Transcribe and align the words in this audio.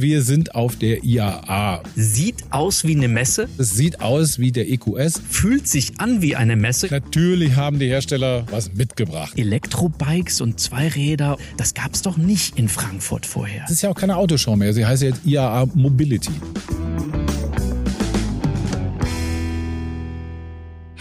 wir 0.00 0.22
sind 0.22 0.54
auf 0.54 0.76
der 0.76 1.04
IAA. 1.04 1.82
Sieht 1.96 2.44
aus 2.50 2.84
wie 2.84 2.96
eine 2.96 3.08
Messe, 3.08 3.48
Es 3.58 3.70
sieht 3.74 4.00
aus 4.00 4.38
wie 4.38 4.52
der 4.52 4.68
EQS. 4.70 5.20
fühlt 5.28 5.66
sich 5.68 5.98
an 5.98 6.22
wie 6.22 6.36
eine 6.36 6.56
Messe. 6.56 6.88
Natürlich 6.90 7.56
haben 7.56 7.78
die 7.78 7.88
Hersteller 7.88 8.44
was 8.50 8.72
mitgebracht. 8.74 9.38
Elektrobikes 9.38 10.40
und 10.40 10.60
Zweiräder, 10.60 11.36
das 11.56 11.74
gab's 11.74 12.02
doch 12.02 12.16
nicht 12.16 12.58
in 12.58 12.68
Frankfurt 12.68 13.26
vorher. 13.26 13.64
Es 13.64 13.72
ist 13.72 13.82
ja 13.82 13.90
auch 13.90 13.96
keine 13.96 14.16
Autoshow 14.16 14.56
mehr. 14.56 14.72
Sie 14.72 14.84
heißt 14.86 15.02
jetzt 15.02 15.20
IAA 15.24 15.66
Mobility. 15.74 16.30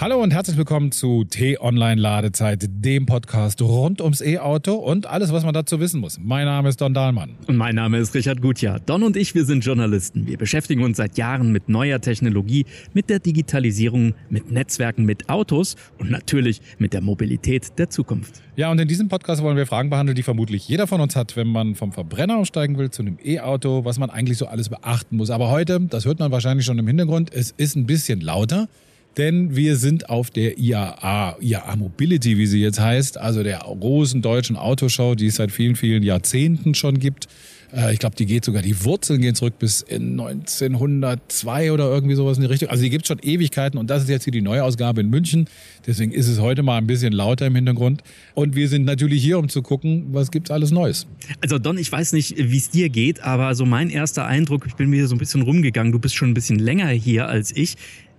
Hallo 0.07 0.23
und 0.23 0.31
herzlich 0.31 0.55
willkommen 0.55 0.93
zu 0.93 1.25
T-Online 1.25 1.99
Ladezeit, 1.99 2.63
dem 2.69 3.05
Podcast 3.05 3.61
rund 3.61 3.99
ums 3.99 4.21
E-Auto 4.21 4.75
und 4.75 5.05
alles, 5.05 5.33
was 5.33 5.43
man 5.43 5.53
dazu 5.53 5.81
wissen 5.81 5.99
muss. 5.99 6.17
Mein 6.17 6.45
Name 6.45 6.69
ist 6.69 6.79
Don 6.79 6.93
Dahlmann. 6.93 7.35
Und 7.45 7.57
mein 7.57 7.75
Name 7.75 7.97
ist 7.97 8.15
Richard 8.15 8.41
Gutjahr. 8.41 8.79
Don 8.79 9.03
und 9.03 9.17
ich, 9.17 9.35
wir 9.35 9.43
sind 9.43 9.65
Journalisten. 9.65 10.25
Wir 10.25 10.37
beschäftigen 10.37 10.81
uns 10.81 10.95
seit 10.95 11.17
Jahren 11.17 11.51
mit 11.51 11.67
neuer 11.67 11.99
Technologie, 11.99 12.65
mit 12.93 13.09
der 13.09 13.19
Digitalisierung, 13.19 14.13
mit 14.29 14.49
Netzwerken, 14.49 15.03
mit 15.03 15.27
Autos 15.27 15.75
und 15.97 16.09
natürlich 16.09 16.61
mit 16.77 16.93
der 16.93 17.01
Mobilität 17.01 17.77
der 17.77 17.89
Zukunft. 17.89 18.41
Ja, 18.55 18.71
und 18.71 18.79
in 18.79 18.87
diesem 18.87 19.09
Podcast 19.09 19.43
wollen 19.43 19.57
wir 19.57 19.65
Fragen 19.65 19.89
behandeln, 19.89 20.15
die 20.15 20.23
vermutlich 20.23 20.69
jeder 20.69 20.87
von 20.87 21.01
uns 21.01 21.17
hat, 21.17 21.35
wenn 21.35 21.47
man 21.47 21.75
vom 21.75 21.91
Verbrenner 21.91 22.37
aussteigen 22.37 22.77
will 22.77 22.91
zu 22.91 23.01
einem 23.01 23.17
E-Auto, 23.25 23.83
was 23.83 23.99
man 23.99 24.09
eigentlich 24.09 24.37
so 24.37 24.47
alles 24.47 24.69
beachten 24.69 25.17
muss. 25.17 25.31
Aber 25.31 25.49
heute, 25.49 25.81
das 25.81 26.05
hört 26.05 26.19
man 26.19 26.31
wahrscheinlich 26.31 26.65
schon 26.65 26.79
im 26.79 26.87
Hintergrund, 26.87 27.29
es 27.33 27.51
ist 27.51 27.75
ein 27.75 27.85
bisschen 27.85 28.21
lauter. 28.21 28.69
Denn 29.17 29.55
wir 29.55 29.77
sind 29.77 30.09
auf 30.09 30.29
der 30.29 30.59
IAA, 30.59 31.37
IAA 31.41 31.75
Mobility, 31.75 32.37
wie 32.37 32.45
sie 32.45 32.61
jetzt 32.61 32.79
heißt, 32.79 33.17
also 33.17 33.41
der 33.41 33.59
großen 33.59 34.21
deutschen 34.21 34.55
Autoshow, 34.55 35.15
die 35.15 35.27
es 35.27 35.35
seit 35.35 35.51
vielen, 35.51 35.75
vielen 35.75 36.03
Jahrzehnten 36.03 36.75
schon 36.75 36.99
gibt. 36.99 37.27
Äh, 37.73 37.93
Ich 37.93 37.99
glaube, 37.99 38.15
die 38.15 38.25
geht 38.27 38.45
sogar, 38.45 38.61
die 38.61 38.83
Wurzeln 38.85 39.19
gehen 39.21 39.33
zurück 39.35 39.55
bis 39.59 39.81
in 39.81 40.19
1902 40.19 41.71
oder 41.71 41.85
irgendwie 41.89 42.15
sowas 42.15 42.37
in 42.37 42.41
die 42.41 42.47
Richtung. 42.47 42.69
Also 42.69 42.83
die 42.83 42.89
gibt 42.89 43.07
schon 43.07 43.19
Ewigkeiten 43.19 43.79
und 43.79 43.89
das 43.89 44.03
ist 44.03 44.09
jetzt 44.09 44.23
hier 44.23 44.31
die 44.31 44.41
Neuausgabe 44.41 45.01
in 45.01 45.09
München. 45.09 45.49
Deswegen 45.85 46.11
ist 46.11 46.27
es 46.27 46.39
heute 46.39 46.63
mal 46.63 46.77
ein 46.77 46.87
bisschen 46.87 47.11
lauter 47.11 47.47
im 47.47 47.55
Hintergrund. 47.55 48.03
Und 48.35 48.55
wir 48.55 48.69
sind 48.69 48.85
natürlich 48.85 49.23
hier, 49.23 49.39
um 49.39 49.49
zu 49.49 49.61
gucken, 49.61 50.07
was 50.11 50.31
gibt's 50.31 50.51
alles 50.51 50.71
Neues. 50.71 51.07
Also 51.41 51.57
Don, 51.57 51.77
ich 51.77 51.91
weiß 51.91 52.13
nicht, 52.13 52.35
wie 52.37 52.57
es 52.57 52.69
dir 52.69 52.89
geht, 52.89 53.21
aber 53.21 53.55
so 53.55 53.65
mein 53.65 53.89
erster 53.89 54.25
Eindruck, 54.25 54.65
ich 54.67 54.75
bin 54.75 54.89
mir 54.89 55.07
so 55.07 55.15
ein 55.15 55.19
bisschen 55.19 55.41
rumgegangen, 55.41 55.91
du 55.91 55.99
bist 55.99 56.15
schon 56.15 56.29
ein 56.29 56.33
bisschen 56.33 56.59
länger 56.59 56.89
hier 56.89 57.27
als 57.27 57.55
ich, 57.55 57.75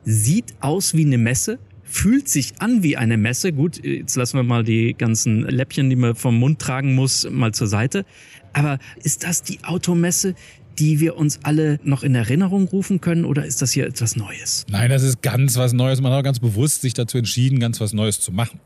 sieht 0.08 0.54
aus 0.60 0.94
wie 0.94 1.04
eine 1.04 1.18
Messe, 1.18 1.58
fühlt 1.82 2.28
sich 2.28 2.54
an 2.60 2.82
wie 2.82 2.96
eine 2.96 3.18
Messe. 3.18 3.52
Gut, 3.52 3.84
jetzt 3.84 4.16
lassen 4.16 4.38
wir 4.38 4.42
mal 4.42 4.64
die 4.64 4.94
ganzen 4.96 5.42
Läppchen, 5.42 5.90
die 5.90 5.96
man 5.96 6.14
vom 6.14 6.38
Mund 6.38 6.58
tragen 6.58 6.94
muss, 6.94 7.28
mal 7.30 7.52
zur 7.52 7.66
Seite. 7.66 8.06
Aber 8.54 8.78
ist 9.02 9.24
das 9.24 9.42
die 9.42 9.62
Automesse, 9.64 10.34
die 10.78 11.00
wir 11.00 11.16
uns 11.16 11.40
alle 11.42 11.78
noch 11.82 12.02
in 12.02 12.14
Erinnerung 12.14 12.68
rufen 12.68 13.02
können 13.02 13.26
oder 13.26 13.44
ist 13.44 13.60
das 13.60 13.72
hier 13.72 13.86
etwas 13.86 14.16
Neues? 14.16 14.64
Nein, 14.70 14.88
das 14.88 15.02
ist 15.02 15.20
ganz 15.20 15.56
was 15.56 15.74
Neues. 15.74 16.00
Man 16.00 16.10
hat 16.12 16.20
auch 16.20 16.24
ganz 16.24 16.38
bewusst 16.38 16.80
sich 16.80 16.94
dazu 16.94 17.18
entschieden, 17.18 17.60
ganz 17.60 17.80
was 17.80 17.92
Neues 17.92 18.20
zu 18.20 18.32
machen. 18.32 18.60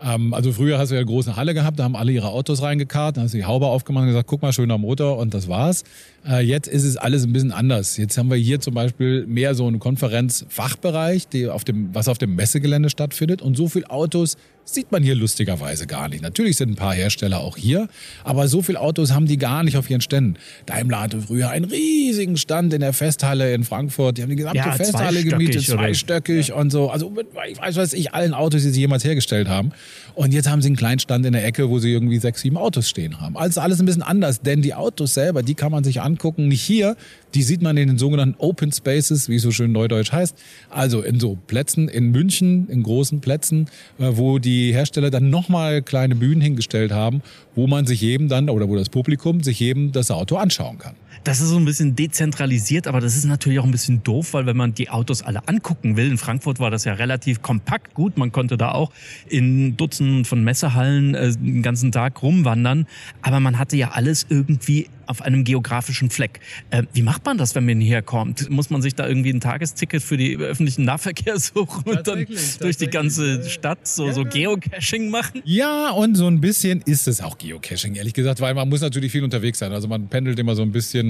Ähm, 0.00 0.34
also 0.34 0.52
früher 0.52 0.78
hast 0.78 0.90
du 0.90 0.94
ja 0.94 1.00
eine 1.00 1.06
große 1.06 1.36
Halle 1.36 1.54
gehabt, 1.54 1.78
da 1.78 1.84
haben 1.84 1.96
alle 1.96 2.12
ihre 2.12 2.28
Autos 2.28 2.62
reingekarrt, 2.62 3.16
dann 3.16 3.24
hast 3.24 3.32
du 3.32 3.38
die 3.38 3.44
Haube 3.44 3.66
aufgemacht 3.66 4.02
und 4.02 4.08
gesagt, 4.08 4.28
guck 4.28 4.42
mal, 4.42 4.52
schöner 4.52 4.78
Motor 4.78 5.18
und 5.18 5.34
das 5.34 5.48
war's. 5.48 5.84
Äh, 6.28 6.40
jetzt 6.40 6.66
ist 6.68 6.84
es 6.84 6.96
alles 6.96 7.24
ein 7.24 7.32
bisschen 7.32 7.52
anders. 7.52 7.96
Jetzt 7.96 8.18
haben 8.18 8.28
wir 8.30 8.36
hier 8.36 8.60
zum 8.60 8.74
Beispiel 8.74 9.26
mehr 9.26 9.54
so 9.54 9.66
einen 9.66 9.78
Konferenzfachbereich, 9.78 11.28
die 11.28 11.48
auf 11.48 11.64
dem, 11.64 11.90
was 11.94 12.08
auf 12.08 12.18
dem 12.18 12.34
Messegelände 12.34 12.90
stattfindet 12.90 13.42
und 13.42 13.56
so 13.56 13.68
viel 13.68 13.84
Autos 13.86 14.36
sieht 14.68 14.90
man 14.90 15.00
hier 15.04 15.14
lustigerweise 15.14 15.86
gar 15.86 16.08
nicht. 16.08 16.22
Natürlich 16.22 16.56
sind 16.56 16.70
ein 16.70 16.74
paar 16.74 16.92
Hersteller 16.92 17.38
auch 17.38 17.56
hier, 17.56 17.86
aber 18.24 18.48
so 18.48 18.62
viel 18.62 18.76
Autos 18.76 19.12
haben 19.12 19.26
die 19.26 19.36
gar 19.36 19.62
nicht 19.62 19.76
auf 19.76 19.88
ihren 19.88 20.00
Ständen. 20.00 20.34
Daimler 20.66 21.02
hatte 21.02 21.20
früher 21.20 21.50
einen 21.50 21.66
riesigen 21.66 22.36
Stand 22.36 22.74
in 22.74 22.80
der 22.80 22.92
Festhalle 22.92 23.54
in 23.54 23.62
Frankfurt. 23.62 24.18
Die 24.18 24.22
haben 24.22 24.30
die 24.30 24.34
gesamte 24.34 24.58
Ja, 24.58 24.72
Festhalle 24.72 25.20
zweistöckig 25.20 25.30
gemietet, 25.30 25.68
oder- 25.68 25.78
zweistöckig 25.78 26.52
und 26.52 26.70
so. 26.70 26.90
Also 26.90 27.10
mit, 27.10 27.28
ich 27.48 27.58
weiß 27.60 27.76
was 27.76 27.92
ich, 27.92 28.12
allen 28.12 28.34
Autos, 28.34 28.62
die 28.62 28.70
sie 28.70 28.80
jemals 28.80 29.04
hergestellt 29.04 29.46
haben. 29.46 29.70
Und 30.16 30.32
jetzt 30.34 30.50
haben 30.50 30.62
sie 30.62 30.68
einen 30.68 30.76
kleinen 30.76 30.98
Stand 30.98 31.24
in 31.26 31.34
der 31.34 31.44
Ecke, 31.44 31.70
wo 31.70 31.78
sie 31.78 31.92
irgendwie 31.92 32.18
sechs, 32.18 32.40
sieben 32.40 32.56
Autos 32.56 32.88
stehen 32.88 33.20
haben. 33.20 33.36
Also 33.36 33.60
alles 33.60 33.78
ein 33.78 33.86
bisschen 33.86 34.02
anders, 34.02 34.40
denn 34.40 34.62
die 34.62 34.74
Autos 34.74 35.14
selber, 35.14 35.44
die 35.44 35.54
kann 35.54 35.70
man 35.70 35.84
sich 35.84 36.00
angucken. 36.00 36.15
Nicht 36.48 36.62
hier, 36.62 36.96
die 37.34 37.42
sieht 37.42 37.62
man 37.62 37.76
in 37.76 37.88
den 37.88 37.98
sogenannten 37.98 38.36
Open 38.38 38.72
Spaces, 38.72 39.28
wie 39.28 39.36
es 39.36 39.42
so 39.42 39.50
schön 39.50 39.72
neudeutsch 39.72 40.12
heißt. 40.12 40.36
Also 40.70 41.02
in 41.02 41.20
so 41.20 41.38
Plätzen 41.46 41.88
in 41.88 42.10
München, 42.10 42.68
in 42.68 42.82
großen 42.82 43.20
Plätzen, 43.20 43.68
äh, 43.98 44.10
wo 44.12 44.38
die 44.38 44.72
Hersteller 44.72 45.10
dann 45.10 45.30
nochmal 45.30 45.82
kleine 45.82 46.14
Bühnen 46.14 46.40
hingestellt 46.40 46.92
haben, 46.92 47.22
wo 47.54 47.66
man 47.66 47.86
sich 47.86 48.00
jedem 48.00 48.28
dann, 48.28 48.48
oder 48.48 48.68
wo 48.68 48.76
das 48.76 48.88
Publikum 48.88 49.42
sich 49.42 49.60
jedem 49.60 49.92
das 49.92 50.10
Auto 50.10 50.36
anschauen 50.36 50.78
kann. 50.78 50.94
Das 51.24 51.40
ist 51.40 51.48
so 51.48 51.56
ein 51.56 51.64
bisschen 51.64 51.96
dezentralisiert, 51.96 52.86
aber 52.86 53.00
das 53.00 53.16
ist 53.16 53.24
natürlich 53.24 53.58
auch 53.58 53.64
ein 53.64 53.70
bisschen 53.70 54.02
doof, 54.02 54.34
weil 54.34 54.46
wenn 54.46 54.56
man 54.56 54.74
die 54.74 54.90
Autos 54.90 55.22
alle 55.22 55.46
angucken 55.48 55.96
will, 55.96 56.10
in 56.10 56.18
Frankfurt 56.18 56.60
war 56.60 56.70
das 56.70 56.84
ja 56.84 56.94
relativ 56.94 57.42
kompakt. 57.42 57.94
Gut, 57.94 58.16
man 58.16 58.32
konnte 58.32 58.56
da 58.56 58.72
auch 58.72 58.92
in 59.28 59.76
Dutzenden 59.76 60.24
von 60.24 60.44
Messehallen 60.44 61.14
äh, 61.14 61.32
den 61.32 61.62
ganzen 61.62 61.92
Tag 61.92 62.22
rumwandern, 62.22 62.86
aber 63.22 63.40
man 63.40 63.58
hatte 63.58 63.76
ja 63.76 63.90
alles 63.92 64.26
irgendwie 64.28 64.88
auf 65.06 65.22
einem 65.22 65.44
geografischen 65.44 66.10
Fleck. 66.10 66.40
Äh, 66.70 66.84
wie 66.92 67.02
macht 67.02 67.24
man 67.24 67.38
das, 67.38 67.54
wenn 67.54 67.64
man 67.64 67.80
hierher 67.80 68.02
kommt? 68.02 68.50
Muss 68.50 68.70
man 68.70 68.82
sich 68.82 68.94
da 68.94 69.06
irgendwie 69.06 69.30
ein 69.30 69.40
Tagesticket 69.40 70.02
für 70.02 70.16
die 70.16 70.36
öffentlichen 70.36 70.84
Nahverkehr 70.84 71.38
suchen 71.38 71.84
und 71.84 72.06
dann 72.06 72.26
durch 72.60 72.76
die 72.76 72.88
ganze 72.88 73.48
Stadt 73.48 73.86
so, 73.86 74.10
so 74.12 74.24
Geocaching 74.24 75.10
machen? 75.10 75.42
Ja, 75.44 75.90
und 75.90 76.16
so 76.16 76.26
ein 76.26 76.40
bisschen 76.40 76.82
ist 76.82 77.08
es 77.08 77.20
auch 77.20 77.38
Geocaching, 77.38 77.94
ehrlich 77.94 78.14
gesagt, 78.14 78.40
weil 78.40 78.54
man 78.54 78.68
muss 78.68 78.80
natürlich 78.80 79.12
viel 79.12 79.24
unterwegs 79.24 79.58
sein. 79.58 79.72
Also 79.72 79.88
man 79.88 80.08
pendelt 80.08 80.38
immer 80.38 80.54
so 80.54 80.62
ein 80.62 80.72
bisschen 80.72 81.05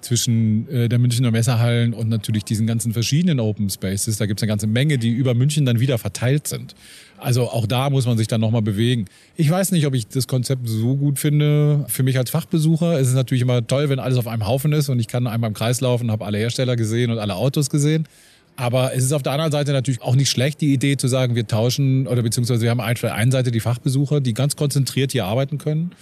zwischen 0.00 0.68
äh, 0.68 0.88
der 0.88 0.98
Münchner 0.98 1.30
Messerhallen 1.30 1.92
und 1.92 2.08
natürlich 2.08 2.44
diesen 2.44 2.66
ganzen 2.66 2.92
verschiedenen 2.92 3.38
Open 3.40 3.68
Spaces. 3.68 4.16
Da 4.16 4.26
gibt 4.26 4.40
es 4.40 4.42
eine 4.42 4.48
ganze 4.48 4.66
Menge, 4.66 4.98
die 4.98 5.10
über 5.10 5.34
München 5.34 5.66
dann 5.66 5.80
wieder 5.80 5.98
verteilt 5.98 6.46
sind. 6.48 6.74
Also 7.18 7.50
auch 7.50 7.66
da 7.66 7.90
muss 7.90 8.06
man 8.06 8.16
sich 8.16 8.28
dann 8.28 8.40
nochmal 8.40 8.62
bewegen. 8.62 9.06
Ich 9.36 9.50
weiß 9.50 9.72
nicht, 9.72 9.86
ob 9.86 9.94
ich 9.94 10.08
das 10.08 10.26
Konzept 10.26 10.68
so 10.68 10.96
gut 10.96 11.18
finde. 11.18 11.84
Für 11.88 12.02
mich 12.02 12.16
als 12.16 12.30
Fachbesucher 12.30 12.98
ist 12.98 13.08
es 13.08 13.14
natürlich 13.14 13.42
immer 13.42 13.66
toll, 13.66 13.90
wenn 13.90 13.98
alles 13.98 14.16
auf 14.16 14.26
einem 14.26 14.46
Haufen 14.46 14.72
ist 14.72 14.88
und 14.88 14.98
ich 15.00 15.08
kann 15.08 15.26
einmal 15.26 15.48
im 15.48 15.54
Kreis 15.54 15.80
laufen, 15.80 16.10
habe 16.10 16.24
alle 16.24 16.38
Hersteller 16.38 16.76
gesehen 16.76 17.10
und 17.10 17.18
alle 17.18 17.34
Autos 17.34 17.68
gesehen. 17.68 18.06
Aber 18.56 18.94
es 18.94 19.04
ist 19.04 19.12
auf 19.12 19.22
der 19.22 19.32
anderen 19.32 19.52
Seite 19.52 19.72
natürlich 19.72 20.02
auch 20.02 20.16
nicht 20.16 20.30
schlecht, 20.30 20.60
die 20.60 20.72
Idee 20.72 20.96
zu 20.96 21.08
sagen, 21.08 21.34
wir 21.34 21.46
tauschen 21.46 22.06
oder 22.06 22.22
beziehungsweise 22.22 22.62
wir 22.62 22.70
haben 22.70 22.80
auf 22.80 23.00
der 23.00 23.14
einen 23.14 23.30
Seite 23.30 23.50
die 23.50 23.60
Fachbesucher, 23.60 24.20
die 24.20 24.34
ganz 24.34 24.56
konzentriert 24.56 25.12
hier 25.12 25.24
arbeiten 25.24 25.58
können, 25.58 25.92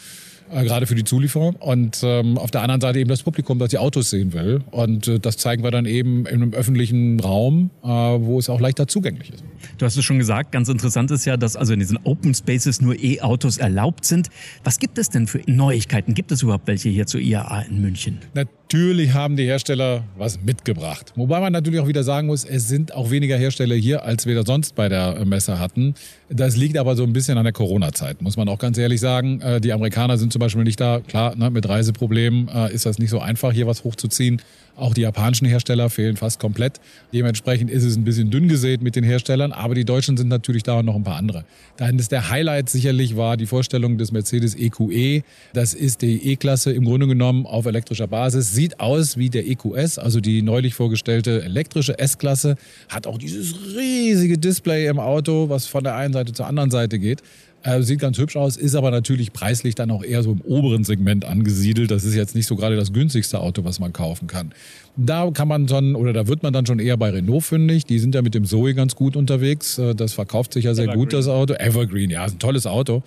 äh, 0.52 0.64
gerade 0.64 0.86
für 0.86 0.94
die 0.94 1.04
Zulieferung. 1.04 1.56
Und 1.56 2.00
ähm, 2.02 2.38
auf 2.38 2.50
der 2.50 2.62
anderen 2.62 2.80
Seite 2.80 2.98
eben 2.98 3.08
das 3.08 3.22
Publikum, 3.22 3.58
das 3.58 3.70
die 3.70 3.78
Autos 3.78 4.10
sehen 4.10 4.32
will. 4.32 4.62
Und 4.70 5.08
äh, 5.08 5.18
das 5.18 5.36
zeigen 5.36 5.62
wir 5.62 5.70
dann 5.70 5.86
eben 5.86 6.26
in 6.26 6.42
einem 6.42 6.54
öffentlichen 6.54 7.20
Raum, 7.20 7.70
äh, 7.82 7.86
wo 7.88 8.38
es 8.38 8.48
auch 8.48 8.60
leichter 8.60 8.86
zugänglich 8.86 9.32
ist. 9.32 9.44
Du 9.78 9.86
hast 9.86 9.96
es 9.96 10.04
schon 10.04 10.18
gesagt, 10.18 10.52
ganz 10.52 10.68
interessant 10.68 11.10
ist 11.10 11.24
ja, 11.24 11.36
dass 11.36 11.56
also 11.56 11.72
in 11.72 11.80
diesen 11.80 11.98
Open 12.04 12.34
Spaces 12.34 12.80
nur 12.80 12.96
E-Autos 12.98 13.58
erlaubt 13.58 14.04
sind. 14.04 14.28
Was 14.64 14.78
gibt 14.78 14.98
es 14.98 15.10
denn 15.10 15.26
für 15.26 15.40
Neuigkeiten? 15.46 16.14
Gibt 16.14 16.32
es 16.32 16.42
überhaupt 16.42 16.66
welche 16.66 16.88
hier 16.88 17.06
zur 17.06 17.20
IAA 17.20 17.62
in 17.62 17.80
München? 17.80 18.18
Natürlich 18.34 19.14
haben 19.14 19.36
die 19.36 19.44
Hersteller 19.44 20.04
was 20.18 20.42
mitgebracht. 20.42 21.12
Wobei 21.16 21.40
man 21.40 21.52
natürlich 21.52 21.80
auch 21.80 21.88
wieder 21.88 22.04
sagen 22.04 22.26
muss, 22.26 22.44
es 22.44 22.68
sind 22.68 22.94
auch 22.94 23.10
weniger 23.10 23.36
Hersteller 23.36 23.74
hier, 23.74 24.04
als 24.04 24.26
wir 24.26 24.34
da 24.34 24.42
sonst 24.44 24.74
bei 24.74 24.88
der 24.90 25.24
Messe 25.24 25.58
hatten. 25.58 25.94
Das 26.28 26.56
liegt 26.56 26.76
aber 26.76 26.94
so 26.94 27.04
ein 27.04 27.14
bisschen 27.14 27.38
an 27.38 27.44
der 27.44 27.54
Corona-Zeit, 27.54 28.20
muss 28.20 28.36
man 28.36 28.48
auch 28.48 28.58
ganz 28.58 28.76
ehrlich 28.76 29.00
sagen. 29.00 29.40
Äh, 29.40 29.60
Die 29.60 29.72
Amerikaner 29.72 30.18
sind 30.18 30.32
zum 30.38 30.46
Beispiel 30.46 30.62
nicht 30.62 30.80
da. 30.80 31.00
Klar, 31.00 31.34
ne, 31.34 31.50
mit 31.50 31.68
Reiseproblemen 31.68 32.48
äh, 32.48 32.72
ist 32.72 32.86
das 32.86 32.98
nicht 32.98 33.10
so 33.10 33.18
einfach, 33.18 33.52
hier 33.52 33.66
was 33.66 33.82
hochzuziehen. 33.82 34.40
Auch 34.76 34.94
die 34.94 35.00
japanischen 35.00 35.48
Hersteller 35.48 35.90
fehlen 35.90 36.16
fast 36.16 36.38
komplett. 36.38 36.80
Dementsprechend 37.12 37.68
ist 37.68 37.82
es 37.82 37.96
ein 37.96 38.04
bisschen 38.04 38.30
dünn 38.30 38.46
gesät 38.46 38.80
mit 38.80 38.94
den 38.94 39.02
Herstellern, 39.02 39.50
aber 39.50 39.74
die 39.74 39.84
Deutschen 39.84 40.16
sind 40.16 40.28
natürlich 40.28 40.62
da 40.62 40.78
und 40.78 40.86
noch 40.86 40.94
ein 40.94 41.02
paar 41.02 41.16
andere. 41.16 41.44
Dann 41.76 41.98
ist 41.98 42.12
der 42.12 42.30
Highlight 42.30 42.70
sicherlich 42.70 43.16
war 43.16 43.36
die 43.36 43.46
Vorstellung 43.46 43.98
des 43.98 44.12
Mercedes 44.12 44.54
EQE. 44.54 45.24
Das 45.52 45.74
ist 45.74 46.02
die 46.02 46.30
E-Klasse 46.30 46.70
im 46.70 46.84
Grunde 46.84 47.08
genommen 47.08 47.44
auf 47.44 47.66
elektrischer 47.66 48.06
Basis. 48.06 48.52
Sieht 48.52 48.78
aus 48.78 49.16
wie 49.16 49.30
der 49.30 49.48
EQS, 49.48 49.98
also 49.98 50.20
die 50.20 50.42
neulich 50.42 50.74
vorgestellte 50.74 51.42
elektrische 51.42 51.98
S-Klasse. 51.98 52.54
Hat 52.88 53.08
auch 53.08 53.18
dieses 53.18 53.56
riesige 53.76 54.38
Display 54.38 54.86
im 54.86 55.00
Auto, 55.00 55.48
was 55.48 55.66
von 55.66 55.82
der 55.82 55.96
einen 55.96 56.12
Seite 56.12 56.32
zur 56.32 56.46
anderen 56.46 56.70
Seite 56.70 57.00
geht. 57.00 57.24
Äh, 57.64 57.82
sieht 57.82 57.98
ganz 57.98 58.18
hübsch 58.18 58.36
aus, 58.36 58.56
ist 58.56 58.76
aber 58.76 58.90
natürlich 58.92 59.32
preislich 59.32 59.74
dann 59.74 59.90
auch 59.90 60.04
eher 60.04 60.22
so 60.22 60.30
im 60.30 60.40
oberen 60.42 60.84
Segment 60.84 61.24
angesiedelt. 61.24 61.90
Das 61.90 62.04
ist 62.04 62.14
jetzt 62.14 62.36
nicht 62.36 62.46
so 62.46 62.54
gerade 62.54 62.76
das 62.76 62.92
günstigste 62.92 63.40
Auto, 63.40 63.64
was 63.64 63.80
man 63.80 63.92
kaufen 63.92 64.28
kann. 64.28 64.52
Da 64.96 65.30
kann 65.32 65.48
man 65.48 65.66
dann, 65.66 65.96
oder 65.96 66.12
da 66.12 66.28
wird 66.28 66.42
man 66.42 66.52
dann 66.52 66.66
schon 66.66 66.78
eher 66.78 66.96
bei 66.96 67.10
Renault 67.10 67.42
fündig. 67.42 67.84
Die 67.84 67.98
sind 67.98 68.14
ja 68.14 68.22
mit 68.22 68.34
dem 68.34 68.44
Zoe 68.44 68.74
ganz 68.74 68.94
gut 68.94 69.16
unterwegs. 69.16 69.76
Äh, 69.78 69.94
Das 69.94 70.12
verkauft 70.12 70.52
sich 70.52 70.66
ja 70.66 70.74
sehr 70.74 70.88
gut, 70.88 71.12
das 71.12 71.26
Auto. 71.26 71.54
Evergreen, 71.54 72.10
ja, 72.10 72.24
ist 72.24 72.36
ein 72.36 72.38
tolles 72.38 72.66
Auto. 72.66 73.02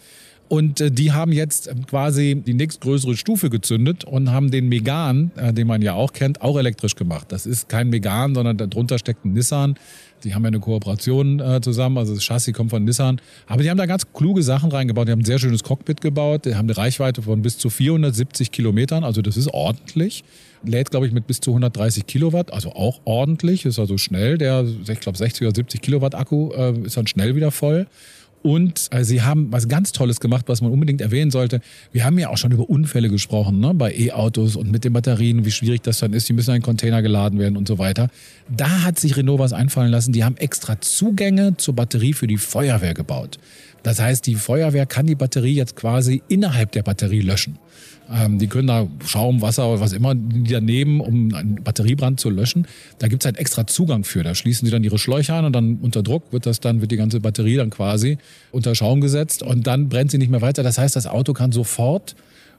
Und 0.51 0.81
äh, 0.81 0.91
die 0.91 1.13
haben 1.13 1.31
jetzt 1.31 1.69
ähm, 1.69 1.87
quasi 1.87 2.35
die 2.45 2.53
nächstgrößere 2.53 3.15
Stufe 3.15 3.49
gezündet 3.49 4.03
und 4.03 4.33
haben 4.33 4.51
den 4.51 4.67
Megan, 4.67 5.31
äh, 5.37 5.53
den 5.53 5.65
man 5.65 5.81
ja 5.81 5.93
auch 5.93 6.11
kennt, 6.11 6.41
auch 6.41 6.57
elektrisch 6.57 6.95
gemacht. 6.95 7.31
Das 7.31 7.45
ist 7.45 7.69
kein 7.69 7.87
Megan, 7.87 8.35
sondern 8.35 8.57
darunter 8.57 8.99
steckt 8.99 9.23
ein 9.23 9.31
Nissan. 9.31 9.75
Die 10.25 10.35
haben 10.35 10.43
ja 10.43 10.49
eine 10.49 10.59
Kooperation 10.59 11.39
äh, 11.39 11.61
zusammen, 11.61 11.97
also 11.97 12.13
das 12.13 12.25
Chassis 12.25 12.53
kommt 12.53 12.69
von 12.69 12.83
Nissan. 12.83 13.21
Aber 13.47 13.63
die 13.63 13.69
haben 13.69 13.77
da 13.77 13.85
ganz 13.85 14.11
kluge 14.11 14.43
Sachen 14.43 14.69
reingebaut. 14.73 15.07
Die 15.07 15.13
haben 15.13 15.21
ein 15.21 15.25
sehr 15.25 15.39
schönes 15.39 15.63
Cockpit 15.63 16.01
gebaut. 16.01 16.43
Die 16.43 16.55
haben 16.55 16.67
eine 16.67 16.75
Reichweite 16.75 17.21
von 17.21 17.41
bis 17.41 17.57
zu 17.57 17.69
470 17.69 18.51
Kilometern, 18.51 19.05
also 19.05 19.21
das 19.21 19.37
ist 19.37 19.47
ordentlich. 19.53 20.25
Lädt, 20.65 20.91
glaube 20.91 21.07
ich, 21.07 21.13
mit 21.13 21.27
bis 21.27 21.39
zu 21.39 21.51
130 21.51 22.05
Kilowatt, 22.05 22.51
also 22.51 22.73
auch 22.73 22.99
ordentlich, 23.05 23.65
ist 23.65 23.79
also 23.79 23.97
schnell. 23.97 24.37
Der, 24.37 24.65
ich 24.65 24.99
glaube, 24.99 25.17
60 25.17 25.47
oder 25.47 25.55
70 25.55 25.81
Kilowatt 25.81 26.13
Akku 26.13 26.51
äh, 26.51 26.77
ist 26.79 26.97
dann 26.97 27.07
schnell 27.07 27.37
wieder 27.37 27.51
voll. 27.51 27.87
Und 28.43 28.87
äh, 28.91 29.03
sie 29.03 29.21
haben 29.21 29.51
was 29.51 29.67
ganz 29.67 29.91
Tolles 29.91 30.19
gemacht, 30.19 30.45
was 30.47 30.61
man 30.61 30.71
unbedingt 30.71 31.01
erwähnen 31.01 31.29
sollte. 31.31 31.61
Wir 31.91 32.05
haben 32.05 32.17
ja 32.17 32.29
auch 32.29 32.37
schon 32.37 32.51
über 32.51 32.69
Unfälle 32.69 33.09
gesprochen, 33.09 33.59
ne? 33.59 33.73
bei 33.73 33.93
E-Autos 33.93 34.55
und 34.55 34.71
mit 34.71 34.83
den 34.83 34.93
Batterien, 34.93 35.45
wie 35.45 35.51
schwierig 35.51 35.83
das 35.83 35.99
dann 35.99 36.13
ist. 36.13 36.27
Die 36.27 36.33
müssen 36.33 36.49
in 36.49 36.55
einen 36.55 36.63
Container 36.63 37.01
geladen 37.01 37.39
werden 37.39 37.55
und 37.55 37.67
so 37.67 37.77
weiter. 37.77 38.09
Da 38.49 38.83
hat 38.83 38.99
sich 38.99 39.15
Renault 39.15 39.39
was 39.39 39.53
einfallen 39.53 39.91
lassen. 39.91 40.11
Die 40.11 40.23
haben 40.23 40.37
extra 40.37 40.81
Zugänge 40.81 41.57
zur 41.57 41.75
Batterie 41.75 42.13
für 42.13 42.27
die 42.27 42.37
Feuerwehr 42.37 42.93
gebaut. 42.93 43.37
Das 43.83 43.99
heißt, 43.99 44.25
die 44.27 44.35
Feuerwehr 44.35 44.85
kann 44.85 45.07
die 45.07 45.15
Batterie 45.15 45.55
jetzt 45.55 45.75
quasi 45.75 46.21
innerhalb 46.27 46.71
der 46.71 46.83
Batterie 46.83 47.21
löschen. 47.21 47.57
Ähm, 48.11 48.39
die 48.39 48.47
können 48.47 48.67
da 48.67 48.87
Schaum, 49.05 49.41
Wasser 49.41 49.67
oder 49.69 49.79
was 49.79 49.93
immer 49.93 50.13
daneben, 50.15 50.99
um 50.99 51.33
einen 51.33 51.63
Batteriebrand 51.63 52.19
zu 52.19 52.29
löschen. 52.29 52.67
Da 52.99 53.07
gibt's 53.07 53.25
einen 53.25 53.37
extra 53.37 53.65
Zugang 53.65 54.03
für. 54.03 54.23
Da 54.23 54.35
schließen 54.35 54.65
sie 54.65 54.71
dann 54.71 54.83
ihre 54.83 54.99
Schläuche 54.99 55.33
an 55.33 55.45
und 55.45 55.53
dann 55.53 55.77
unter 55.81 56.03
Druck 56.03 56.31
wird 56.31 56.45
das 56.45 56.59
dann, 56.59 56.81
wird 56.81 56.91
die 56.91 56.97
ganze 56.97 57.19
Batterie 57.19 57.55
dann 57.55 57.69
quasi 57.69 58.17
unter 58.51 58.75
Schaum 58.75 59.01
gesetzt 59.01 59.43
und 59.43 59.65
dann 59.67 59.89
brennt 59.89 60.11
sie 60.11 60.17
nicht 60.17 60.29
mehr 60.31 60.41
weiter. 60.41 60.63
Das 60.63 60.77
heißt, 60.77 60.95
das 60.95 61.07
Auto 61.07 61.33
kann 61.33 61.51
sofort 61.51 62.15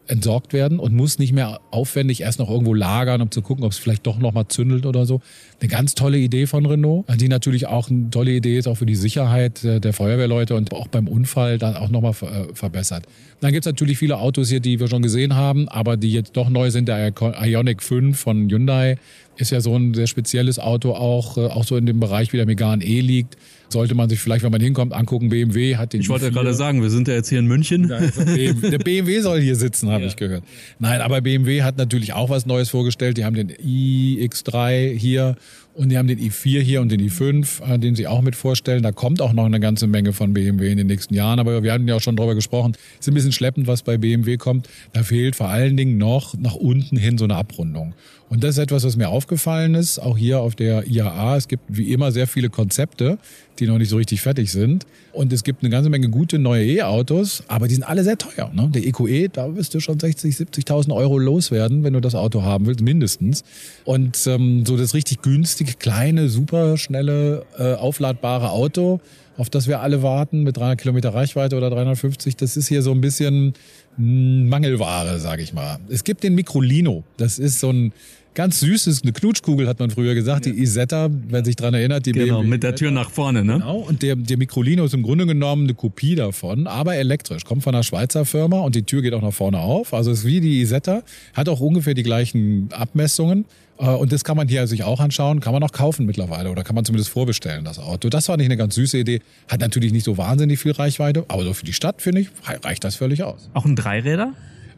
entsorgt 0.06 0.52
werden 0.52 0.78
und 0.78 0.94
muss 0.94 1.18
nicht 1.18 1.32
mehr 1.32 1.60
aufwendig 1.70 2.22
erst 2.22 2.38
noch 2.38 2.50
irgendwo 2.50 2.74
lagern, 2.74 3.22
um 3.22 3.30
zu 3.30 3.40
gucken, 3.40 3.64
ob 3.64 3.72
es 3.72 3.78
vielleicht 3.78 4.06
doch 4.06 4.18
noch 4.18 4.32
mal 4.32 4.48
zündelt 4.48 4.84
oder 4.84 5.06
so. 5.06 5.20
Eine 5.60 5.68
ganz 5.68 5.94
tolle 5.94 6.18
Idee 6.18 6.46
von 6.46 6.66
Renault, 6.66 7.06
die 7.16 7.28
natürlich 7.28 7.66
auch 7.66 7.88
eine 7.88 8.10
tolle 8.10 8.32
Idee 8.32 8.58
ist, 8.58 8.66
auch 8.66 8.76
für 8.76 8.86
die 8.86 8.96
Sicherheit 8.96 9.62
der 9.62 9.92
Feuerwehrleute 9.92 10.54
und 10.56 10.72
auch 10.72 10.88
beim 10.88 11.06
Unfall 11.08 11.58
dann 11.58 11.76
auch 11.76 11.88
nochmal 11.88 12.12
äh, 12.22 12.54
verbessert. 12.54 13.04
Dann 13.40 13.52
gibt's 13.52 13.66
natürlich 13.66 13.98
viele 13.98 14.18
Autos 14.18 14.48
hier, 14.48 14.60
die 14.60 14.80
wir 14.80 14.88
schon 14.88 15.02
gesehen 15.02 15.34
haben, 15.34 15.68
aber 15.68 15.96
die 15.96 16.12
jetzt 16.12 16.36
doch 16.36 16.48
neu 16.48 16.70
sind. 16.70 16.88
Der 16.88 17.12
Ioniq 17.42 17.82
5 17.82 18.18
von 18.18 18.48
Hyundai 18.50 18.98
ist 19.42 19.50
ja 19.50 19.60
so 19.60 19.76
ein 19.76 19.94
sehr 19.94 20.06
spezielles 20.06 20.58
Auto 20.58 20.92
auch, 20.92 21.36
äh, 21.36 21.46
auch 21.46 21.64
so 21.64 21.76
in 21.76 21.86
dem 21.86 22.00
Bereich, 22.00 22.32
wie 22.32 22.38
der 22.38 22.46
Megane 22.46 22.84
E 22.84 23.00
liegt 23.00 23.36
sollte 23.72 23.94
man 23.94 24.08
sich 24.08 24.20
vielleicht, 24.20 24.44
wenn 24.44 24.52
man 24.52 24.60
hinkommt, 24.60 24.92
angucken. 24.92 25.30
BMW 25.30 25.76
hat 25.76 25.92
den. 25.92 26.02
Ich 26.02 26.08
wollte 26.08 26.26
ja 26.26 26.30
gerade 26.30 26.54
sagen, 26.54 26.82
wir 26.82 26.90
sind 26.90 27.08
ja 27.08 27.14
jetzt 27.14 27.28
hier 27.28 27.40
in 27.40 27.46
München. 27.46 27.88
der 27.88 28.78
BMW 28.78 29.20
soll 29.20 29.40
hier 29.40 29.56
sitzen, 29.56 29.90
habe 29.90 30.02
ja. 30.02 30.08
ich 30.08 30.16
gehört. 30.16 30.44
Nein, 30.78 31.00
aber 31.00 31.20
BMW 31.20 31.62
hat 31.62 31.78
natürlich 31.78 32.12
auch 32.12 32.30
was 32.30 32.46
Neues 32.46 32.68
vorgestellt. 32.68 33.16
Die 33.16 33.24
haben 33.24 33.34
den 33.34 33.50
iX3 33.50 34.96
hier 34.96 35.36
und 35.74 35.88
die 35.88 35.96
haben 35.96 36.06
den 36.06 36.18
i4 36.18 36.60
hier 36.60 36.80
und 36.82 36.92
den 36.92 37.00
i5, 37.00 37.74
äh, 37.74 37.78
den 37.78 37.96
sie 37.96 38.06
auch 38.06 38.20
mit 38.20 38.36
vorstellen. 38.36 38.82
Da 38.82 38.92
kommt 38.92 39.20
auch 39.22 39.32
noch 39.32 39.46
eine 39.46 39.58
ganze 39.58 39.86
Menge 39.86 40.12
von 40.12 40.34
BMW 40.34 40.70
in 40.70 40.76
den 40.76 40.86
nächsten 40.86 41.14
Jahren. 41.14 41.38
Aber 41.40 41.62
wir 41.62 41.72
hatten 41.72 41.88
ja 41.88 41.96
auch 41.96 42.00
schon 42.00 42.16
darüber 42.16 42.34
gesprochen. 42.34 42.74
Es 42.94 43.06
ist 43.06 43.08
ein 43.08 43.14
bisschen 43.14 43.32
schleppend, 43.32 43.66
was 43.66 43.82
bei 43.82 43.96
BMW 43.96 44.36
kommt. 44.36 44.68
Da 44.92 45.02
fehlt 45.02 45.34
vor 45.34 45.48
allen 45.48 45.76
Dingen 45.76 45.96
noch 45.96 46.34
nach 46.36 46.54
unten 46.54 46.96
hin 46.96 47.16
so 47.16 47.24
eine 47.24 47.36
Abrundung. 47.36 47.94
Und 48.32 48.42
das 48.42 48.56
ist 48.56 48.62
etwas, 48.62 48.82
was 48.82 48.96
mir 48.96 49.10
aufgefallen 49.10 49.74
ist, 49.74 49.98
auch 49.98 50.16
hier 50.16 50.40
auf 50.40 50.54
der 50.54 50.86
IAA. 50.86 51.36
Es 51.36 51.48
gibt 51.48 51.64
wie 51.68 51.92
immer 51.92 52.12
sehr 52.12 52.26
viele 52.26 52.48
Konzepte, 52.48 53.18
die 53.58 53.66
noch 53.66 53.76
nicht 53.76 53.90
so 53.90 53.98
richtig 53.98 54.22
fertig 54.22 54.50
sind. 54.50 54.86
Und 55.12 55.34
es 55.34 55.44
gibt 55.44 55.62
eine 55.62 55.68
ganze 55.68 55.90
Menge 55.90 56.08
gute 56.08 56.38
neue 56.38 56.64
E-Autos, 56.64 57.44
aber 57.48 57.68
die 57.68 57.74
sind 57.74 57.82
alle 57.82 58.04
sehr 58.04 58.16
teuer. 58.16 58.50
Ne? 58.54 58.70
Der 58.74 58.86
EQE, 58.86 59.28
da 59.28 59.54
wirst 59.54 59.74
du 59.74 59.80
schon 59.80 60.00
60, 60.00 60.34
70.000 60.34 60.94
Euro 60.94 61.18
loswerden, 61.18 61.84
wenn 61.84 61.92
du 61.92 62.00
das 62.00 62.14
Auto 62.14 62.42
haben 62.42 62.64
willst, 62.64 62.80
mindestens. 62.80 63.44
Und 63.84 64.26
ähm, 64.26 64.64
so 64.64 64.78
das 64.78 64.94
richtig 64.94 65.20
günstige, 65.20 65.74
kleine, 65.74 66.30
super 66.30 66.78
schnelle, 66.78 67.44
äh, 67.58 67.74
aufladbare 67.74 68.48
Auto, 68.48 69.02
auf 69.36 69.50
das 69.50 69.68
wir 69.68 69.80
alle 69.80 70.02
warten, 70.02 70.42
mit 70.42 70.56
300 70.56 70.80
Kilometer 70.80 71.12
Reichweite 71.12 71.54
oder 71.54 71.68
350, 71.68 72.36
das 72.36 72.56
ist 72.56 72.68
hier 72.68 72.80
so 72.80 72.92
ein 72.92 73.02
bisschen 73.02 73.52
hm, 73.96 74.48
Mangelware, 74.48 75.18
sage 75.18 75.42
ich 75.42 75.52
mal. 75.52 75.78
Es 75.90 76.04
gibt 76.04 76.22
den 76.22 76.34
Microlino. 76.34 77.04
Das 77.18 77.38
ist 77.38 77.60
so 77.60 77.70
ein 77.70 77.92
ganz 78.34 78.60
süßes, 78.60 79.02
eine 79.02 79.12
Knutschkugel 79.12 79.68
hat 79.68 79.78
man 79.78 79.90
früher 79.90 80.14
gesagt, 80.14 80.46
ja. 80.46 80.52
die 80.52 80.60
Isetta, 80.60 81.10
wer 81.28 81.44
sich 81.44 81.56
dran 81.56 81.74
erinnert. 81.74 82.06
Die 82.06 82.12
genau, 82.12 82.38
BMW 82.38 82.48
mit 82.48 82.62
der 82.62 82.74
Tür 82.74 82.90
nach 82.90 83.10
vorne, 83.10 83.44
ne? 83.44 83.54
Genau, 83.54 83.78
und 83.78 84.02
der, 84.02 84.16
der 84.16 84.38
Microlino 84.38 84.84
ist 84.84 84.94
im 84.94 85.02
Grunde 85.02 85.26
genommen 85.26 85.64
eine 85.64 85.74
Kopie 85.74 86.14
davon, 86.14 86.66
aber 86.66 86.96
elektrisch. 86.96 87.44
Kommt 87.44 87.62
von 87.62 87.74
einer 87.74 87.82
Schweizer 87.82 88.24
Firma 88.24 88.60
und 88.60 88.74
die 88.74 88.82
Tür 88.82 89.02
geht 89.02 89.14
auch 89.14 89.22
nach 89.22 89.32
vorne 89.32 89.58
auf. 89.58 89.94
Also 89.94 90.10
ist 90.10 90.24
wie 90.24 90.40
die 90.40 90.60
Isetta, 90.60 91.02
hat 91.34 91.48
auch 91.48 91.60
ungefähr 91.60 91.94
die 91.94 92.02
gleichen 92.02 92.68
Abmessungen. 92.72 93.44
Äh, 93.78 93.86
und 93.86 94.12
das 94.12 94.24
kann 94.24 94.36
man 94.36 94.48
hier 94.48 94.66
sich 94.66 94.84
auch 94.84 95.00
anschauen, 95.00 95.40
kann 95.40 95.52
man 95.52 95.62
auch 95.62 95.72
kaufen 95.72 96.06
mittlerweile 96.06 96.50
oder 96.50 96.64
kann 96.64 96.74
man 96.74 96.84
zumindest 96.84 97.10
vorbestellen, 97.10 97.64
das 97.64 97.78
Auto. 97.78 98.08
Das 98.08 98.28
war 98.28 98.36
nicht 98.36 98.46
eine 98.46 98.56
ganz 98.56 98.74
süße 98.74 98.98
Idee. 98.98 99.20
Hat 99.48 99.60
natürlich 99.60 99.92
nicht 99.92 100.04
so 100.04 100.16
wahnsinnig 100.16 100.58
viel 100.58 100.72
Reichweite, 100.72 101.24
aber 101.28 101.44
so 101.44 101.52
für 101.54 101.64
die 101.64 101.72
Stadt, 101.72 102.00
finde 102.00 102.22
ich, 102.22 102.28
reicht 102.64 102.84
das 102.84 102.96
völlig 102.96 103.22
aus. 103.22 103.50
Auch 103.54 103.64
ein 103.64 103.76
Dreiräder? 103.76 104.32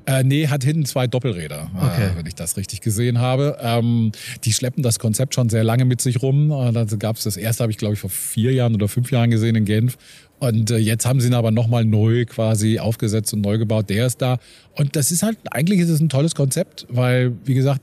Äh, 0.07 0.23
nee, 0.23 0.49
hat 0.49 0.65
hinten 0.65 0.85
zwei 0.85 1.07
Doppelräder, 1.07 1.71
äh, 1.75 1.79
okay. 1.79 2.07
äh, 2.13 2.17
wenn 2.17 2.27
ich 2.27 2.35
das 2.35 2.57
richtig 2.57 2.81
gesehen 2.83 3.21
habe. 3.21 3.59
Ähm, 3.61 4.13
die 4.45 4.53
schleppen 4.53 4.83
das 4.83 4.99
Konzept 4.99 5.35
schon 5.35 5.49
sehr 5.49 5.65
lange 5.65 5.85
mit 5.85 6.01
sich 6.01 6.23
rum. 6.23 6.51
Äh, 6.51 6.73
da 6.73 6.85
gab 6.97 7.17
es 7.17 7.25
das 7.25 7.37
erste, 7.37 7.63
habe 7.63 7.73
ich 7.73 7.79
glaube 7.79 7.95
ich 7.95 8.01
vor 8.01 8.11
vier 8.11 8.53
Jahren 8.53 8.75
oder 8.75 8.89
fünf 8.89 9.11
Jahren 9.11 9.31
gesehen 9.31 9.57
in 9.57 9.65
Genf. 9.65 9.97
Und 10.41 10.71
äh, 10.71 10.77
jetzt 10.77 11.07
haben 11.07 11.21
sie 11.21 11.29
ihn 11.29 11.35
aber 11.35 11.51
nochmal 11.51 11.87
neu 11.87 12.27
quasi 12.27 12.79
aufgesetzt 12.79 13.33
und 13.33 13.41
neu 13.41 13.57
gebaut. 13.57 13.89
Der 13.89 14.07
ist 14.07 14.21
da. 14.21 14.39
Und 14.75 14.95
das 14.95 15.11
ist 15.11 15.23
halt, 15.23 15.39
eigentlich 15.51 15.81
ist 15.81 15.89
es 15.89 16.01
ein 16.01 16.11
tolles 16.11 16.35
Konzept, 16.35 16.87
weil, 16.91 17.33
wie 17.45 17.55
gesagt, 17.55 17.81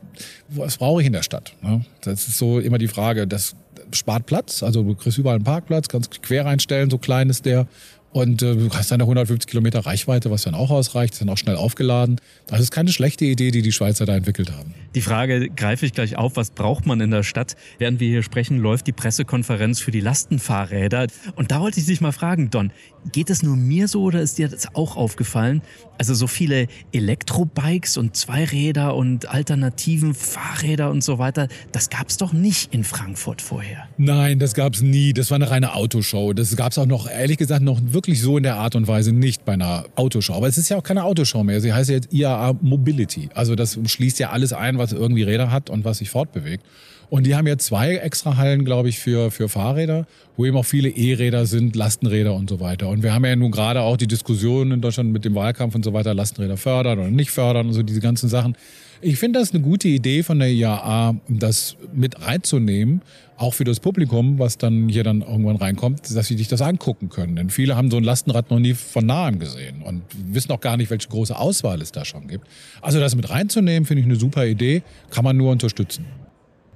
was 0.49 0.77
brauche 0.77 1.01
ich 1.01 1.07
in 1.07 1.13
der 1.13 1.23
Stadt? 1.23 1.53
Ne? 1.61 1.83
Das 2.01 2.27
ist 2.27 2.37
so 2.37 2.59
immer 2.59 2.77
die 2.77 2.87
Frage. 2.87 3.25
Das 3.25 3.55
spart 3.95 4.25
Platz. 4.25 4.63
Also 4.63 4.83
du 4.83 4.95
kriegst 4.95 5.17
überall 5.17 5.35
einen 5.35 5.43
Parkplatz, 5.43 5.87
kannst 5.87 6.21
quer 6.21 6.45
reinstellen, 6.45 6.89
so 6.89 6.97
klein 6.97 7.29
ist 7.29 7.45
der. 7.45 7.67
Und 8.13 8.41
äh, 8.41 8.55
du 8.55 8.69
hast 8.71 8.91
eine 8.91 9.03
150 9.03 9.49
Kilometer 9.49 9.79
Reichweite, 9.79 10.31
was 10.31 10.43
dann 10.43 10.53
auch 10.53 10.69
ausreicht, 10.69 11.13
ist 11.13 11.21
dann 11.21 11.29
auch 11.29 11.37
schnell 11.37 11.55
aufgeladen. 11.55 12.19
Das 12.47 12.59
ist 12.59 12.71
keine 12.71 12.91
schlechte 12.91 13.25
Idee, 13.25 13.51
die 13.51 13.61
die 13.61 13.71
Schweizer 13.71 14.05
da 14.05 14.15
entwickelt 14.15 14.51
haben. 14.51 14.73
Die 14.95 15.01
Frage 15.01 15.49
greife 15.49 15.85
ich 15.85 15.93
gleich 15.93 16.17
auf, 16.17 16.35
was 16.35 16.51
braucht 16.51 16.85
man 16.85 16.99
in 16.99 17.11
der 17.11 17.23
Stadt? 17.23 17.55
Während 17.77 18.01
wir 18.01 18.09
hier 18.09 18.23
sprechen, 18.23 18.57
läuft 18.57 18.87
die 18.87 18.91
Pressekonferenz 18.91 19.79
für 19.79 19.91
die 19.91 20.01
Lastenfahrräder. 20.01 21.07
Und 21.35 21.51
da 21.51 21.61
wollte 21.61 21.79
ich 21.79 21.85
dich 21.85 22.01
mal 22.01 22.11
fragen, 22.11 22.49
Don, 22.49 22.73
geht 23.11 23.29
es 23.29 23.43
nur 23.43 23.55
mir 23.55 23.87
so 23.87 24.03
oder 24.03 24.21
ist 24.21 24.37
dir 24.37 24.47
das 24.47 24.75
auch 24.75 24.95
aufgefallen? 24.95 25.61
Also 25.97 26.13
so 26.13 26.27
viele 26.27 26.67
Elektrobikes 26.91 27.97
und 27.97 28.15
Zweiräder 28.15 28.95
und 28.95 29.29
alternativen 29.29 30.13
Fahrräder 30.13 30.89
und 30.89 31.03
so 31.03 31.19
weiter, 31.19 31.47
das 31.71 31.89
gab 31.89 32.09
es 32.09 32.17
doch 32.17 32.33
nicht 32.33 32.73
in 32.73 32.83
Frankfurt 32.83 33.41
vorher. 33.41 33.87
Nein, 33.97 34.39
das 34.39 34.53
gab 34.53 34.73
es 34.73 34.81
nie. 34.81 35.13
Das 35.13 35.29
war 35.29 35.35
eine 35.35 35.49
reine 35.49 35.75
Autoshow. 35.75 36.33
Das 36.33 36.55
gab 36.55 36.71
es 36.71 36.77
auch 36.77 36.85
noch, 36.85 37.09
ehrlich 37.09 37.37
gesagt, 37.37 37.61
noch 37.61 37.79
wirklich 37.83 38.21
so 38.21 38.37
in 38.37 38.43
der 38.43 38.55
Art 38.55 38.75
und 38.75 38.87
Weise 38.87 39.11
nicht 39.11 39.45
bei 39.45 39.53
einer 39.53 39.85
Autoshow. 39.95 40.33
Aber 40.33 40.47
es 40.47 40.57
ist 40.57 40.69
ja 40.69 40.77
auch 40.77 40.83
keine 40.83 41.03
Autoshow 41.03 41.43
mehr. 41.43 41.61
Sie 41.61 41.73
heißt 41.73 41.89
ja 41.89 41.95
jetzt 41.95 42.13
IAA 42.13 42.53
Mobility. 42.61 43.29
Also 43.35 43.55
das 43.55 43.77
schließt 43.85 44.19
ja 44.19 44.31
alles 44.31 44.53
ein, 44.53 44.77
was 44.77 44.93
irgendwie 44.93 45.23
Räder 45.23 45.51
hat 45.51 45.69
und 45.69 45.85
was 45.85 45.99
sich 45.99 46.09
fortbewegt. 46.09 46.65
Und 47.11 47.27
die 47.27 47.35
haben 47.35 47.45
jetzt 47.45 47.65
zwei 47.65 47.97
extra 47.97 48.37
Hallen, 48.37 48.63
glaube 48.63 48.87
ich, 48.87 48.97
für, 48.97 49.31
für 49.31 49.49
Fahrräder, 49.49 50.07
wo 50.37 50.45
eben 50.45 50.55
auch 50.55 50.63
viele 50.63 50.87
E-Räder 50.87 51.45
sind, 51.45 51.75
Lastenräder 51.75 52.33
und 52.33 52.49
so 52.49 52.61
weiter. 52.61 52.87
Und 52.87 53.03
wir 53.03 53.13
haben 53.13 53.25
ja 53.25 53.35
nun 53.35 53.51
gerade 53.51 53.81
auch 53.81 53.97
die 53.97 54.07
Diskussion 54.07 54.71
in 54.71 54.79
Deutschland 54.79 55.11
mit 55.11 55.25
dem 55.25 55.35
Wahlkampf 55.35 55.75
und 55.75 55.83
so 55.83 55.91
weiter, 55.91 56.13
Lastenräder 56.13 56.55
fördern 56.55 56.99
oder 56.99 57.11
nicht 57.11 57.29
fördern 57.29 57.67
und 57.67 57.73
so 57.73 57.83
diese 57.83 57.99
ganzen 57.99 58.29
Sachen. 58.29 58.55
Ich 59.01 59.17
finde 59.17 59.39
das 59.39 59.53
eine 59.53 59.61
gute 59.61 59.89
Idee 59.89 60.23
von 60.23 60.39
der 60.39 60.51
IAA, 60.51 61.15
das 61.27 61.75
mit 61.93 62.25
reinzunehmen, 62.25 63.01
auch 63.35 63.55
für 63.55 63.65
das 63.65 63.81
Publikum, 63.81 64.39
was 64.39 64.57
dann 64.57 64.87
hier 64.87 65.03
dann 65.03 65.19
irgendwann 65.19 65.57
reinkommt, 65.57 66.15
dass 66.15 66.27
sie 66.27 66.37
sich 66.37 66.47
das 66.47 66.61
angucken 66.61 67.09
können. 67.09 67.35
Denn 67.35 67.49
viele 67.49 67.75
haben 67.75 67.91
so 67.91 67.97
ein 67.97 68.05
Lastenrad 68.05 68.49
noch 68.51 68.59
nie 68.59 68.73
von 68.73 69.05
nahem 69.05 69.37
gesehen 69.37 69.81
und 69.81 70.03
wissen 70.31 70.53
auch 70.53 70.61
gar 70.61 70.77
nicht, 70.77 70.89
welche 70.89 71.09
große 71.09 71.37
Auswahl 71.37 71.81
es 71.81 71.91
da 71.91 72.05
schon 72.05 72.29
gibt. 72.29 72.47
Also 72.81 73.01
das 73.01 73.15
mit 73.15 73.29
reinzunehmen, 73.29 73.85
finde 73.85 73.99
ich 73.99 74.05
eine 74.05 74.15
super 74.15 74.45
Idee, 74.45 74.81
kann 75.09 75.25
man 75.25 75.35
nur 75.35 75.51
unterstützen. 75.51 76.05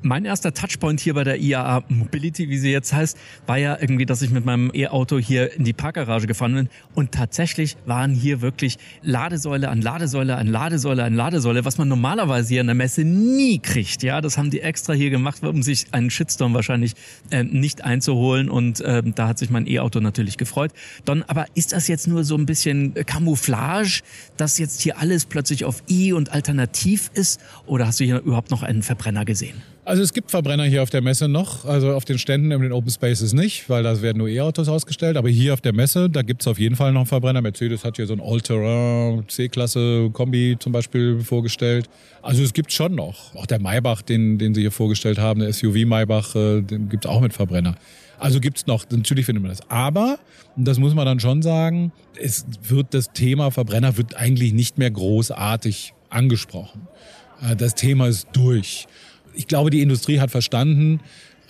Mein 0.06 0.24
erster 0.24 0.54
Touchpoint 0.54 1.00
hier 1.00 1.16
bei 1.16 1.24
der 1.24 1.42
IAA 1.42 1.84
Mobility, 1.90 2.48
wie 2.48 2.60
sie 2.60 2.72
jetzt 2.72 2.94
heißt, 2.94 3.18
war 3.48 3.58
ja 3.58 3.76
irgendwie, 3.82 4.06
dass 4.06 4.22
ich 4.22 4.30
mit 4.30 4.46
meinem 4.46 4.70
E-Auto 4.72 5.18
hier 5.18 5.54
in 5.54 5.64
die 5.64 5.74
Parkgarage 5.74 6.28
gefahren 6.28 6.54
bin. 6.54 6.70
Und 6.94 7.12
tatsächlich 7.12 7.76
waren 7.88 8.14
hier 8.14 8.42
wirklich 8.42 8.78
Ladesäule 9.02 9.68
an 9.68 9.82
Ladesäule 9.82 10.36
an 10.36 10.46
Ladesäule 10.46 11.04
an 11.04 11.16
Ladesäule, 11.16 11.66
was 11.66 11.80
man 11.80 11.88
normalerweise 11.88 12.50
hier 12.50 12.62
in 12.62 12.68
der 12.68 12.76
Messe 12.76 13.04
nie 13.04 13.58
kriegt. 13.58 14.04
Ja, 14.04 14.22
das 14.22 14.38
haben 14.38 14.52
die 14.52 14.62
extra 14.62 14.94
hier 14.94 15.10
gemacht, 15.10 15.44
um 15.44 15.64
sich 15.64 15.88
einen 15.90 16.12
Shitstorm 16.12 16.54
wahrscheinlich 16.54 16.94
äh, 17.32 17.44
nicht 17.44 17.84
einzuholen. 17.84 18.48
Und 18.48 18.82
äh, 18.82 19.02
da 19.04 19.28
hat 19.28 19.40
sich 19.40 19.50
mein 19.50 19.66
E-Auto 19.66 20.02
natürlich 20.02 20.38
gefreut. 20.38 20.72
Don, 21.06 21.24
aber 21.24 21.48
ist 21.56 21.74
das 21.74 21.88
jetzt 21.88 22.08
nur 22.08 22.24
so 22.24 22.38
ein 22.38 22.46
bisschen 22.46 22.94
Camouflage, 22.94 24.04
dass 24.38 24.60
jetzt 24.60 24.82
hier 24.82 25.00
alles 25.00 25.26
plötzlich 25.26 25.66
auf 25.66 25.82
I 25.90 26.14
und 26.14 26.32
alternativ 26.32 27.10
ist? 27.16 27.42
Oder 27.66 27.88
hast 27.88 28.00
du 28.00 28.04
hier 28.04 28.20
überhaupt 28.20 28.52
noch 28.52 28.62
einen 28.62 28.84
Verbrenner 28.84 29.26
gesehen? 29.26 29.64
Also 29.86 30.02
es 30.02 30.14
gibt 30.14 30.32
Verbrenner 30.32 30.64
hier 30.64 30.82
auf 30.82 30.90
der 30.90 31.04
Messe 31.04 31.28
noch, 31.28 31.64
also 31.66 31.94
auf 31.94 32.06
den 32.06 32.18
Ständen 32.18 32.50
in 32.50 32.60
den 32.60 32.72
Open 32.72 32.90
Spaces 32.90 33.34
nicht, 33.34 33.70
weil 33.70 33.84
da 33.84 34.02
werden 34.02 34.18
nur 34.18 34.28
E-Autos 34.28 34.68
ausgestellt. 34.68 35.16
Aber 35.16 35.30
hier 35.30 35.54
auf 35.54 35.62
der 35.62 35.74
Messe, 35.74 36.10
da 36.10 36.24
gibt's 36.24 36.48
auf 36.48 36.58
jeden 36.58 36.76
Fall 36.76 36.92
noch 36.92 37.02
einen 37.02 37.08
Verbrenner. 37.08 37.44
Mercedes 37.44 37.86
hat 37.86 37.98
hier 37.98 38.08
so 38.08 38.14
ein 38.14 38.20
All-Terrain 38.20 39.26
C-Klasse 39.28 40.10
Kombi 40.12 40.58
zum 40.60 40.72
Beispiel 40.72 41.20
vorgestellt. 41.20 41.88
Also 42.24 42.42
es 42.42 42.54
gibt 42.54 42.72
schon 42.72 42.96
noch. 42.96 43.36
Auch 43.36 43.46
der 43.46 43.62
Maybach, 43.62 44.02
den, 44.02 44.40
den 44.40 44.56
sie 44.56 44.62
hier 44.62 44.72
vorgestellt 44.72 45.20
haben, 45.20 45.42
der 45.42 45.54
SUV 45.54 45.86
Maybach, 45.86 46.36
äh, 46.36 46.62
den 46.64 46.90
gibt's 46.90 47.06
auch 47.06 47.22
mit 47.22 47.34
Verbrenner. 47.34 47.76
Also 48.18 48.40
gibt's 48.40 48.66
noch, 48.66 48.86
natürlich 48.90 49.28
findet 49.28 49.44
man 49.44 49.52
das. 49.52 49.70
Aber, 49.70 50.18
und 50.56 50.66
das 50.66 50.80
muss 50.80 50.96
man 50.96 51.06
dann 51.06 51.20
schon 51.20 51.44
sagen, 51.44 51.92
es 52.20 52.48
wird 52.68 52.96
das 52.96 53.14
Thema 53.14 53.52
Verbrenner 53.52 53.98
wird 53.98 54.16
eigentlich 54.16 54.52
nicht 54.54 54.80
mehr 54.80 54.90
großartig 54.90 55.94
angesprochen. 56.10 56.88
Äh, 57.48 57.56
das 57.56 57.76
Thema 57.76 58.08
ist 58.08 58.30
durch 58.34 58.88
ich 59.36 59.48
glaube, 59.48 59.70
die 59.70 59.82
Industrie 59.82 60.20
hat 60.20 60.32
verstanden, 60.32 61.00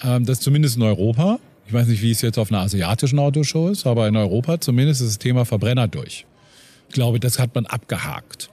ähm, 0.03 0.25
dass 0.25 0.39
zumindest 0.39 0.77
in 0.77 0.83
Europa, 0.83 1.39
ich 1.67 1.73
weiß 1.73 1.87
nicht, 1.87 2.01
wie 2.01 2.11
es 2.11 2.21
jetzt 2.21 2.37
auf 2.37 2.51
einer 2.51 2.61
asiatischen 2.61 3.19
Autoshow 3.19 3.69
ist, 3.69 3.87
aber 3.87 4.07
in 4.07 4.15
Europa 4.15 4.59
zumindest 4.59 5.01
ist 5.01 5.07
das 5.07 5.19
Thema 5.19 5.45
Verbrenner 5.45 5.87
durch. 5.87 6.25
Ich 6.89 6.93
glaube, 6.93 7.19
das 7.19 7.39
hat 7.39 7.55
man 7.55 7.65
abgehakt. 7.65 8.49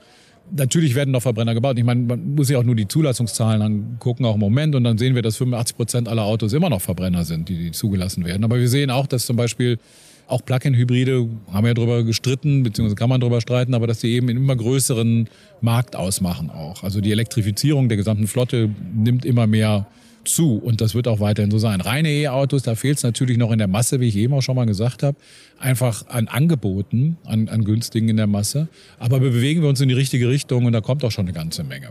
Natürlich 0.51 0.95
werden 0.95 1.11
noch 1.11 1.21
Verbrenner 1.21 1.53
gebaut. 1.53 1.77
Ich 1.77 1.85
meine, 1.85 2.01
man 2.01 2.35
muss 2.35 2.49
ja 2.49 2.59
auch 2.59 2.63
nur 2.63 2.75
die 2.75 2.87
Zulassungszahlen 2.87 3.61
angucken, 3.61 4.25
auch 4.25 4.33
im 4.33 4.41
Moment, 4.41 4.75
und 4.75 4.83
dann 4.83 4.97
sehen 4.97 5.15
wir, 5.15 5.21
dass 5.21 5.37
85 5.37 5.77
Prozent 5.77 6.09
aller 6.09 6.23
Autos 6.23 6.53
immer 6.53 6.69
noch 6.69 6.81
Verbrenner 6.81 7.23
sind, 7.23 7.47
die, 7.49 7.57
die 7.57 7.71
zugelassen 7.71 8.25
werden. 8.25 8.43
Aber 8.43 8.59
wir 8.59 8.67
sehen 8.67 8.91
auch, 8.91 9.07
dass 9.07 9.25
zum 9.25 9.37
Beispiel 9.37 9.79
auch 10.27 10.43
Plug-in-Hybride, 10.45 11.27
haben 11.51 11.67
ja 11.67 11.73
drüber 11.73 12.03
gestritten, 12.03 12.63
beziehungsweise 12.63 12.95
kann 12.95 13.09
man 13.09 13.21
drüber 13.21 13.41
streiten, 13.41 13.73
aber 13.73 13.87
dass 13.87 13.99
die 13.99 14.13
eben 14.13 14.29
einen 14.29 14.37
immer 14.39 14.55
größeren 14.55 15.29
Markt 15.61 15.95
ausmachen 15.95 16.49
auch. 16.49 16.83
Also 16.83 17.01
die 17.01 17.11
Elektrifizierung 17.11 17.89
der 17.89 17.97
gesamten 17.97 18.27
Flotte 18.27 18.69
nimmt 18.93 19.25
immer 19.25 19.47
mehr 19.47 19.87
zu 20.25 20.57
und 20.57 20.81
das 20.81 20.95
wird 20.95 21.07
auch 21.07 21.19
weiterhin 21.19 21.51
so 21.51 21.57
sein. 21.57 21.81
Reine 21.81 22.09
E-Autos, 22.09 22.63
da 22.63 22.75
fehlt 22.75 22.97
es 22.97 23.03
natürlich 23.03 23.37
noch 23.37 23.51
in 23.51 23.57
der 23.57 23.67
Masse, 23.67 23.99
wie 23.99 24.07
ich 24.07 24.15
eben 24.15 24.33
auch 24.33 24.41
schon 24.41 24.55
mal 24.55 24.65
gesagt 24.65 25.03
habe, 25.03 25.17
einfach 25.59 26.07
an 26.07 26.27
Angeboten, 26.27 27.17
an, 27.25 27.49
an 27.49 27.63
günstigen 27.63 28.09
in 28.09 28.17
der 28.17 28.27
Masse. 28.27 28.67
Aber 28.99 29.21
wir 29.21 29.31
bewegen 29.31 29.61
wir 29.61 29.69
uns 29.69 29.81
in 29.81 29.89
die 29.89 29.95
richtige 29.95 30.29
Richtung 30.29 30.65
und 30.65 30.73
da 30.73 30.81
kommt 30.81 31.03
auch 31.03 31.11
schon 31.11 31.25
eine 31.25 31.33
ganze 31.33 31.63
Menge. 31.63 31.89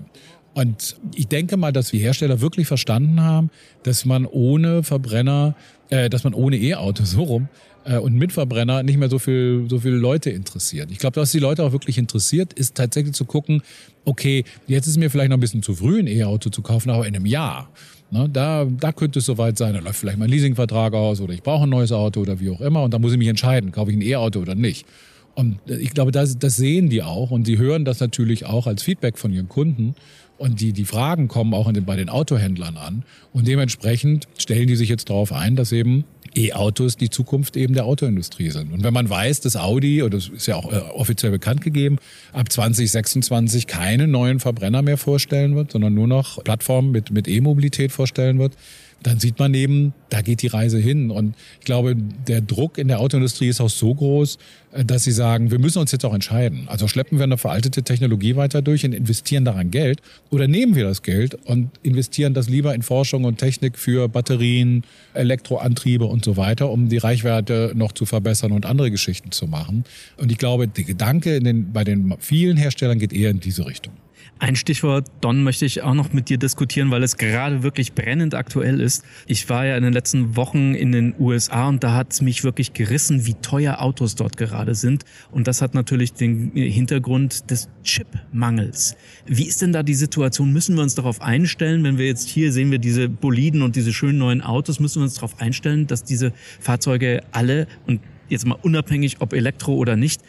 Und 0.54 0.96
ich 1.14 1.28
denke 1.28 1.56
mal, 1.56 1.72
dass 1.72 1.92
wir 1.92 2.00
Hersteller 2.00 2.40
wirklich 2.40 2.66
verstanden 2.66 3.20
haben, 3.22 3.50
dass 3.84 4.04
man 4.04 4.26
ohne 4.26 4.82
Verbrenner, 4.82 5.54
äh, 5.88 6.10
dass 6.10 6.24
man 6.24 6.34
ohne 6.34 6.56
E-Auto 6.56 7.04
so 7.06 7.22
rum 7.22 7.48
äh, 7.84 7.98
und 7.98 8.14
mit 8.14 8.32
Verbrenner 8.32 8.82
nicht 8.82 8.98
mehr 8.98 9.08
so 9.08 9.18
viel, 9.18 9.66
so 9.68 9.78
viele 9.78 9.96
Leute 9.96 10.30
interessiert. 10.30 10.90
Ich 10.90 10.98
glaube, 10.98 11.20
was 11.20 11.32
die 11.32 11.38
Leute 11.38 11.62
auch 11.64 11.72
wirklich 11.72 11.98
interessiert, 11.98 12.52
ist 12.52 12.76
tatsächlich 12.76 13.14
zu 13.14 13.24
gucken, 13.24 13.62
okay, 14.04 14.44
jetzt 14.66 14.86
ist 14.86 14.98
mir 14.98 15.10
vielleicht 15.10 15.30
noch 15.30 15.36
ein 15.36 15.40
bisschen 15.40 15.62
zu 15.62 15.74
früh, 15.74 15.98
ein 15.98 16.06
E-Auto 16.06 16.50
zu 16.50 16.62
kaufen, 16.62 16.90
aber 16.90 17.06
in 17.06 17.14
einem 17.14 17.26
Jahr. 17.26 17.70
Ne, 18.10 18.28
da, 18.30 18.66
da 18.66 18.92
könnte 18.92 19.20
es 19.20 19.24
soweit 19.24 19.56
sein, 19.56 19.72
da 19.72 19.80
läuft 19.80 19.98
vielleicht 19.98 20.18
mein 20.18 20.28
Leasingvertrag 20.28 20.92
aus 20.92 21.22
oder 21.22 21.32
ich 21.32 21.42
brauche 21.42 21.62
ein 21.62 21.70
neues 21.70 21.92
Auto 21.92 22.20
oder 22.20 22.40
wie 22.40 22.50
auch 22.50 22.60
immer 22.60 22.82
und 22.82 22.92
da 22.92 22.98
muss 22.98 23.12
ich 23.12 23.18
mich 23.18 23.28
entscheiden, 23.28 23.72
kaufe 23.72 23.90
ich 23.90 23.96
ein 23.96 24.02
E-Auto 24.02 24.40
oder 24.40 24.54
nicht. 24.54 24.86
Und 25.34 25.58
ich 25.66 25.94
glaube, 25.94 26.12
das, 26.12 26.38
das 26.38 26.56
sehen 26.56 26.90
die 26.90 27.02
auch 27.02 27.30
und 27.30 27.46
sie 27.46 27.56
hören 27.56 27.86
das 27.86 28.00
natürlich 28.00 28.44
auch 28.44 28.66
als 28.66 28.82
Feedback 28.82 29.16
von 29.16 29.32
ihren 29.32 29.48
Kunden. 29.48 29.94
Und 30.38 30.60
die, 30.60 30.72
die 30.72 30.84
Fragen 30.84 31.28
kommen 31.28 31.54
auch 31.54 31.72
den, 31.72 31.84
bei 31.84 31.96
den 31.96 32.08
Autohändlern 32.08 32.76
an. 32.76 33.04
Und 33.32 33.46
dementsprechend 33.46 34.28
stellen 34.36 34.66
die 34.66 34.76
sich 34.76 34.88
jetzt 34.88 35.08
darauf 35.08 35.32
ein, 35.32 35.56
dass 35.56 35.72
eben 35.72 36.04
E-Autos 36.36 36.96
die 36.96 37.10
Zukunft 37.10 37.56
eben 37.56 37.74
der 37.74 37.84
Autoindustrie 37.84 38.50
sind. 38.50 38.72
Und 38.72 38.82
wenn 38.82 38.94
man 38.94 39.08
weiß, 39.08 39.40
dass 39.40 39.56
Audi, 39.56 40.02
oder 40.02 40.16
das 40.16 40.28
ist 40.28 40.46
ja 40.46 40.56
auch 40.56 40.72
äh, 40.72 40.76
offiziell 40.76 41.32
bekannt 41.32 41.60
gegeben, 41.60 41.98
ab 42.32 42.50
2026 42.50 43.66
keine 43.66 44.06
neuen 44.06 44.40
Verbrenner 44.40 44.82
mehr 44.82 44.98
vorstellen 44.98 45.56
wird, 45.56 45.72
sondern 45.72 45.94
nur 45.94 46.06
noch 46.06 46.42
Plattformen 46.42 46.90
mit, 46.90 47.10
mit 47.10 47.28
E-Mobilität 47.28 47.92
vorstellen 47.92 48.38
wird, 48.38 48.54
dann 49.02 49.20
sieht 49.20 49.38
man 49.38 49.54
eben, 49.54 49.92
da 50.10 50.22
geht 50.22 50.42
die 50.42 50.46
Reise 50.46 50.78
hin. 50.78 51.10
Und 51.10 51.34
ich 51.58 51.64
glaube, 51.64 51.96
der 51.96 52.40
Druck 52.40 52.78
in 52.78 52.88
der 52.88 53.00
Autoindustrie 53.00 53.48
ist 53.48 53.60
auch 53.60 53.70
so 53.70 53.94
groß, 53.94 54.38
äh, 54.72 54.84
dass 54.84 55.04
sie 55.04 55.12
sagen, 55.12 55.50
wir 55.50 55.58
müssen 55.58 55.78
uns 55.78 55.92
jetzt 55.92 56.04
auch 56.04 56.14
entscheiden. 56.14 56.64
Also 56.66 56.88
schleppen 56.88 57.18
wir 57.18 57.24
eine 57.24 57.38
veraltete 57.38 57.82
Technologie 57.82 58.36
weiter 58.36 58.62
durch 58.62 58.84
und 58.84 58.92
investieren 58.92 59.44
daran 59.44 59.70
Geld 59.70 60.00
oder 60.30 60.48
nehmen 60.48 60.74
wir 60.74 60.84
das 60.84 61.02
Geld 61.02 61.34
und 61.46 61.70
investieren 61.82 62.34
das 62.34 62.48
lieber 62.48 62.74
in 62.74 62.82
Forschung 62.82 63.24
und 63.24 63.38
Technik 63.38 63.78
für 63.78 64.08
Batterien, 64.08 64.84
Elektroantriebe 65.14 66.04
und 66.04 66.24
so 66.24 66.36
weiter, 66.36 66.70
um 66.70 66.88
die 66.88 66.98
Reichweite 66.98 67.72
noch 67.74 67.92
zu 67.92 68.06
verbessern 68.06 68.52
und 68.52 68.66
andere 68.66 68.90
Geschichten 68.90 69.32
zu 69.32 69.46
machen. 69.46 69.84
Und 70.16 70.30
ich 70.30 70.38
glaube, 70.38 70.68
der 70.68 70.84
Gedanke 70.84 71.40
den, 71.40 71.72
bei 71.72 71.84
den 71.84 72.14
vielen 72.18 72.56
Herstellern 72.56 72.98
geht 72.98 73.12
eher 73.12 73.30
in 73.30 73.40
diese 73.40 73.66
Richtung. 73.66 73.94
Ein 74.38 74.56
Stichwort, 74.56 75.08
Don, 75.20 75.44
möchte 75.44 75.64
ich 75.64 75.82
auch 75.82 75.94
noch 75.94 76.12
mit 76.12 76.28
dir 76.28 76.36
diskutieren, 76.36 76.90
weil 76.90 77.02
es 77.02 77.16
gerade 77.16 77.62
wirklich 77.62 77.92
brennend 77.92 78.34
aktuell 78.34 78.80
ist. 78.80 79.04
Ich 79.26 79.48
war 79.48 79.66
ja 79.66 79.76
in 79.76 79.84
den 79.84 79.92
letzten 79.92 80.36
Wochen 80.36 80.74
in 80.74 80.90
den 80.90 81.14
USA 81.18 81.68
und 81.68 81.84
da 81.84 81.94
hat 81.94 82.12
es 82.12 82.22
mich 82.22 82.42
wirklich 82.42 82.72
gerissen, 82.72 83.24
wie 83.26 83.34
teuer 83.34 83.80
Autos 83.80 84.16
dort 84.16 84.36
gerade 84.36 84.74
sind. 84.74 85.04
Und 85.30 85.46
das 85.46 85.62
hat 85.62 85.74
natürlich 85.74 86.14
den 86.14 86.50
Hintergrund 86.54 87.50
des 87.50 87.68
Chipmangels. 87.84 88.96
Wie 89.26 89.46
ist 89.46 89.62
denn 89.62 89.72
da 89.72 89.82
die 89.82 89.94
Situation? 89.94 90.52
Müssen 90.52 90.74
wir 90.74 90.82
uns 90.82 90.96
darauf 90.96 91.20
einstellen, 91.20 91.84
wenn 91.84 91.98
wir 91.98 92.06
jetzt 92.06 92.28
hier 92.28 92.52
sehen 92.52 92.70
wir 92.72 92.78
diese 92.78 93.08
Boliden 93.08 93.62
und 93.62 93.76
diese 93.76 93.92
schönen 93.92 94.18
neuen 94.18 94.40
Autos, 94.42 94.80
müssen 94.80 95.00
wir 95.00 95.04
uns 95.04 95.14
darauf 95.14 95.40
einstellen, 95.40 95.86
dass 95.86 96.02
diese 96.02 96.32
Fahrzeuge 96.58 97.22
alle 97.30 97.66
und 97.86 98.00
jetzt 98.28 98.46
mal 98.46 98.58
unabhängig, 98.60 99.16
ob 99.20 99.34
Elektro 99.34 99.74
oder 99.74 99.94
nicht, 99.94 100.22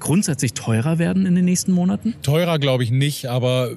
grundsätzlich 0.00 0.54
teurer 0.54 0.98
werden 0.98 1.26
in 1.26 1.34
den 1.34 1.44
nächsten 1.44 1.72
Monaten? 1.72 2.14
Teurer 2.22 2.58
glaube 2.58 2.82
ich 2.82 2.90
nicht, 2.90 3.26
aber 3.26 3.70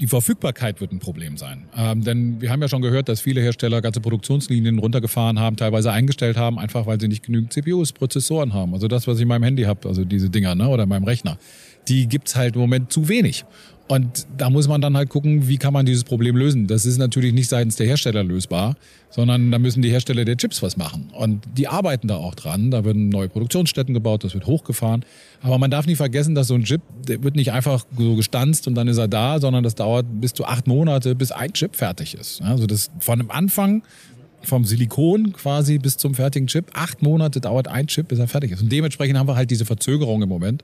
die 0.00 0.06
Verfügbarkeit 0.06 0.80
wird 0.80 0.92
ein 0.92 1.00
Problem 1.00 1.36
sein. 1.36 1.64
Ähm, 1.76 2.04
denn 2.04 2.40
wir 2.40 2.50
haben 2.50 2.62
ja 2.62 2.68
schon 2.68 2.82
gehört, 2.82 3.08
dass 3.08 3.20
viele 3.20 3.40
Hersteller 3.40 3.80
ganze 3.82 4.00
Produktionslinien 4.00 4.78
runtergefahren 4.78 5.40
haben, 5.40 5.56
teilweise 5.56 5.90
eingestellt 5.90 6.36
haben, 6.36 6.58
einfach 6.58 6.86
weil 6.86 7.00
sie 7.00 7.08
nicht 7.08 7.24
genügend 7.24 7.52
CPUs, 7.52 7.92
Prozessoren 7.92 8.54
haben. 8.54 8.74
Also 8.74 8.86
das, 8.86 9.06
was 9.06 9.16
ich 9.16 9.22
in 9.22 9.28
meinem 9.28 9.42
Handy 9.42 9.64
habe, 9.64 9.88
also 9.88 10.04
diese 10.04 10.30
Dinger 10.30 10.54
ne, 10.54 10.68
oder 10.68 10.84
in 10.84 10.88
meinem 10.88 11.04
Rechner, 11.04 11.38
die 11.88 12.08
gibt's 12.08 12.36
halt 12.36 12.54
im 12.54 12.60
Moment 12.60 12.92
zu 12.92 13.08
wenig. 13.08 13.44
Und 13.88 14.26
da 14.36 14.50
muss 14.50 14.68
man 14.68 14.82
dann 14.82 14.96
halt 14.98 15.08
gucken, 15.08 15.48
wie 15.48 15.56
kann 15.56 15.72
man 15.72 15.86
dieses 15.86 16.04
Problem 16.04 16.36
lösen. 16.36 16.66
Das 16.66 16.84
ist 16.84 16.98
natürlich 16.98 17.32
nicht 17.32 17.48
seitens 17.48 17.76
der 17.76 17.86
Hersteller 17.86 18.22
lösbar, 18.22 18.76
sondern 19.08 19.50
da 19.50 19.58
müssen 19.58 19.80
die 19.80 19.90
Hersteller 19.90 20.26
der 20.26 20.36
Chips 20.36 20.62
was 20.62 20.76
machen. 20.76 21.08
Und 21.14 21.42
die 21.56 21.68
arbeiten 21.68 22.06
da 22.06 22.16
auch 22.16 22.34
dran. 22.34 22.70
Da 22.70 22.84
werden 22.84 23.08
neue 23.08 23.30
Produktionsstätten 23.30 23.94
gebaut, 23.94 24.24
das 24.24 24.34
wird 24.34 24.46
hochgefahren. 24.46 25.06
Aber 25.40 25.56
man 25.56 25.70
darf 25.70 25.86
nicht 25.86 25.96
vergessen, 25.96 26.34
dass 26.34 26.48
so 26.48 26.54
ein 26.54 26.64
Chip, 26.64 26.82
der 27.08 27.22
wird 27.22 27.34
nicht 27.34 27.52
einfach 27.52 27.86
so 27.96 28.14
gestanzt 28.14 28.66
und 28.66 28.74
dann 28.74 28.88
ist 28.88 28.98
er 28.98 29.08
da, 29.08 29.40
sondern 29.40 29.64
das 29.64 29.74
dauert 29.74 30.04
bis 30.20 30.34
zu 30.34 30.44
acht 30.44 30.66
Monate, 30.66 31.14
bis 31.14 31.32
ein 31.32 31.54
Chip 31.54 31.74
fertig 31.74 32.14
ist. 32.14 32.42
Also 32.42 32.66
das 32.66 32.90
von 33.00 33.18
dem 33.18 33.30
Anfang 33.30 33.82
vom 34.42 34.64
Silikon 34.64 35.32
quasi 35.32 35.78
bis 35.78 35.96
zum 35.96 36.14
fertigen 36.14 36.46
Chip. 36.46 36.66
Acht 36.74 37.02
Monate 37.02 37.40
dauert 37.40 37.68
ein 37.68 37.86
Chip, 37.86 38.08
bis 38.08 38.18
er 38.18 38.28
fertig 38.28 38.52
ist. 38.52 38.62
Und 38.62 38.70
dementsprechend 38.70 39.18
haben 39.18 39.28
wir 39.28 39.36
halt 39.36 39.50
diese 39.50 39.64
Verzögerung 39.64 40.22
im 40.22 40.28
Moment. 40.28 40.62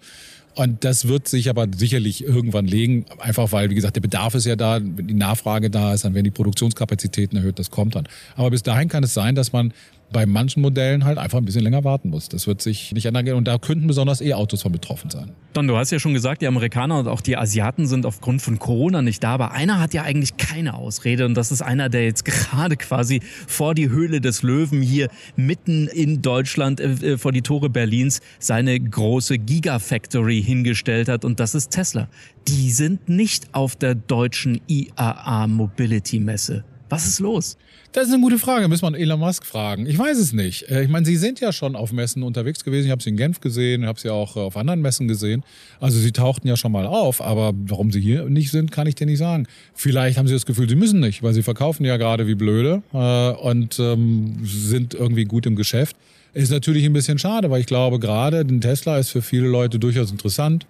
Und 0.54 0.84
das 0.84 1.08
wird 1.08 1.26
sich 1.26 1.50
aber 1.50 1.66
sicherlich 1.74 2.22
irgendwann 2.22 2.66
legen, 2.66 3.06
einfach 3.18 3.50
weil, 3.50 3.70
wie 3.70 3.74
gesagt, 3.74 3.96
der 3.96 4.00
Bedarf 4.00 4.34
ist 4.34 4.46
ja 4.46 4.54
da, 4.54 4.80
wenn 4.80 5.08
die 5.08 5.14
Nachfrage 5.14 5.68
da 5.68 5.94
ist, 5.94 6.04
dann 6.04 6.14
werden 6.14 6.24
die 6.24 6.30
Produktionskapazitäten 6.30 7.36
erhöht, 7.38 7.58
das 7.58 7.70
kommt 7.70 7.96
dann. 7.96 8.06
Aber 8.36 8.50
bis 8.50 8.62
dahin 8.62 8.88
kann 8.88 9.02
es 9.02 9.14
sein, 9.14 9.34
dass 9.34 9.52
man 9.52 9.72
bei 10.12 10.26
manchen 10.26 10.62
Modellen 10.62 11.04
halt 11.04 11.18
einfach 11.18 11.38
ein 11.38 11.44
bisschen 11.44 11.62
länger 11.62 11.84
warten 11.84 12.10
muss. 12.10 12.28
Das 12.28 12.46
wird 12.46 12.62
sich 12.62 12.92
nicht 12.92 13.06
ändern 13.06 13.28
und 13.34 13.46
da 13.46 13.58
könnten 13.58 13.86
besonders 13.86 14.20
E-Autos 14.20 14.62
von 14.62 14.72
betroffen 14.72 15.10
sein. 15.10 15.32
Don, 15.52 15.68
du 15.68 15.76
hast 15.76 15.90
ja 15.90 15.98
schon 15.98 16.14
gesagt, 16.14 16.42
die 16.42 16.46
Amerikaner 16.46 16.98
und 16.98 17.08
auch 17.08 17.20
die 17.20 17.36
Asiaten 17.36 17.86
sind 17.86 18.06
aufgrund 18.06 18.42
von 18.42 18.58
Corona 18.58 19.02
nicht 19.02 19.22
da, 19.22 19.34
aber 19.34 19.52
einer 19.52 19.80
hat 19.80 19.94
ja 19.94 20.02
eigentlich 20.02 20.36
keine 20.36 20.74
Ausrede 20.74 21.26
und 21.26 21.34
das 21.34 21.52
ist 21.52 21.62
einer, 21.62 21.88
der 21.88 22.04
jetzt 22.04 22.24
gerade 22.24 22.76
quasi 22.76 23.20
vor 23.46 23.74
die 23.74 23.88
Höhle 23.88 24.20
des 24.20 24.42
Löwen 24.42 24.82
hier 24.82 25.08
mitten 25.36 25.88
in 25.88 26.22
Deutschland 26.22 26.80
äh, 26.80 27.12
äh, 27.14 27.18
vor 27.18 27.32
die 27.32 27.42
Tore 27.42 27.70
Berlins 27.70 28.20
seine 28.38 28.78
große 28.78 29.38
Gigafactory 29.38 30.42
hingestellt 30.42 31.08
hat 31.08 31.24
und 31.24 31.40
das 31.40 31.54
ist 31.54 31.70
Tesla. 31.70 32.08
Die 32.48 32.70
sind 32.70 33.08
nicht 33.08 33.54
auf 33.54 33.76
der 33.76 33.94
deutschen 33.94 34.60
IAA 34.66 35.46
Mobility 35.46 36.20
Messe. 36.20 36.64
Was 36.94 37.06
ist 37.06 37.18
los? 37.18 37.56
Das 37.90 38.06
ist 38.06 38.12
eine 38.12 38.22
gute 38.22 38.38
Frage, 38.38 38.68
müssen 38.68 38.92
wir 38.92 38.96
Elon 38.96 39.18
Musk 39.18 39.44
fragen. 39.44 39.84
Ich 39.86 39.98
weiß 39.98 40.16
es 40.16 40.32
nicht. 40.32 40.70
Äh, 40.70 40.84
ich 40.84 40.88
meine, 40.88 41.04
Sie 41.04 41.16
sind 41.16 41.40
ja 41.40 41.52
schon 41.52 41.74
auf 41.74 41.90
Messen 41.90 42.22
unterwegs 42.22 42.62
gewesen. 42.62 42.86
Ich 42.86 42.92
habe 42.92 43.02
Sie 43.02 43.10
in 43.10 43.16
Genf 43.16 43.40
gesehen, 43.40 43.82
ich 43.82 43.88
habe 43.88 43.98
Sie 43.98 44.10
auch 44.10 44.36
äh, 44.36 44.38
auf 44.38 44.56
anderen 44.56 44.80
Messen 44.80 45.08
gesehen. 45.08 45.42
Also 45.80 45.98
Sie 45.98 46.12
tauchten 46.12 46.46
ja 46.46 46.56
schon 46.56 46.70
mal 46.70 46.86
auf, 46.86 47.20
aber 47.20 47.52
warum 47.66 47.90
Sie 47.90 48.00
hier 48.00 48.26
nicht 48.26 48.52
sind, 48.52 48.70
kann 48.70 48.86
ich 48.86 48.94
dir 48.94 49.06
nicht 49.06 49.18
sagen. 49.18 49.48
Vielleicht 49.74 50.18
haben 50.18 50.28
Sie 50.28 50.34
das 50.34 50.46
Gefühl, 50.46 50.68
Sie 50.68 50.76
müssen 50.76 51.00
nicht, 51.00 51.24
weil 51.24 51.34
Sie 51.34 51.42
verkaufen 51.42 51.84
ja 51.84 51.96
gerade 51.96 52.28
wie 52.28 52.36
blöde 52.36 52.84
äh, 52.92 53.30
und 53.42 53.80
ähm, 53.80 54.36
sind 54.44 54.94
irgendwie 54.94 55.24
gut 55.24 55.46
im 55.46 55.56
Geschäft. 55.56 55.96
Ist 56.32 56.52
natürlich 56.52 56.84
ein 56.84 56.92
bisschen 56.92 57.18
schade, 57.18 57.50
weil 57.50 57.58
ich 57.58 57.66
glaube, 57.66 57.98
gerade 57.98 58.38
ein 58.38 58.60
Tesla 58.60 58.98
ist 58.98 59.10
für 59.10 59.22
viele 59.22 59.48
Leute 59.48 59.80
durchaus 59.80 60.12
interessant. 60.12 60.64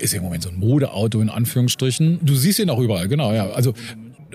Ist 0.00 0.12
ja 0.12 0.18
im 0.18 0.24
Moment 0.24 0.44
so 0.44 0.48
ein 0.48 0.58
Modeauto 0.58 1.20
in 1.20 1.28
Anführungsstrichen. 1.28 2.20
Du 2.22 2.34
siehst 2.36 2.58
ihn 2.58 2.70
auch 2.70 2.78
überall, 2.78 3.06
genau, 3.06 3.34
ja. 3.34 3.50
Also 3.50 3.74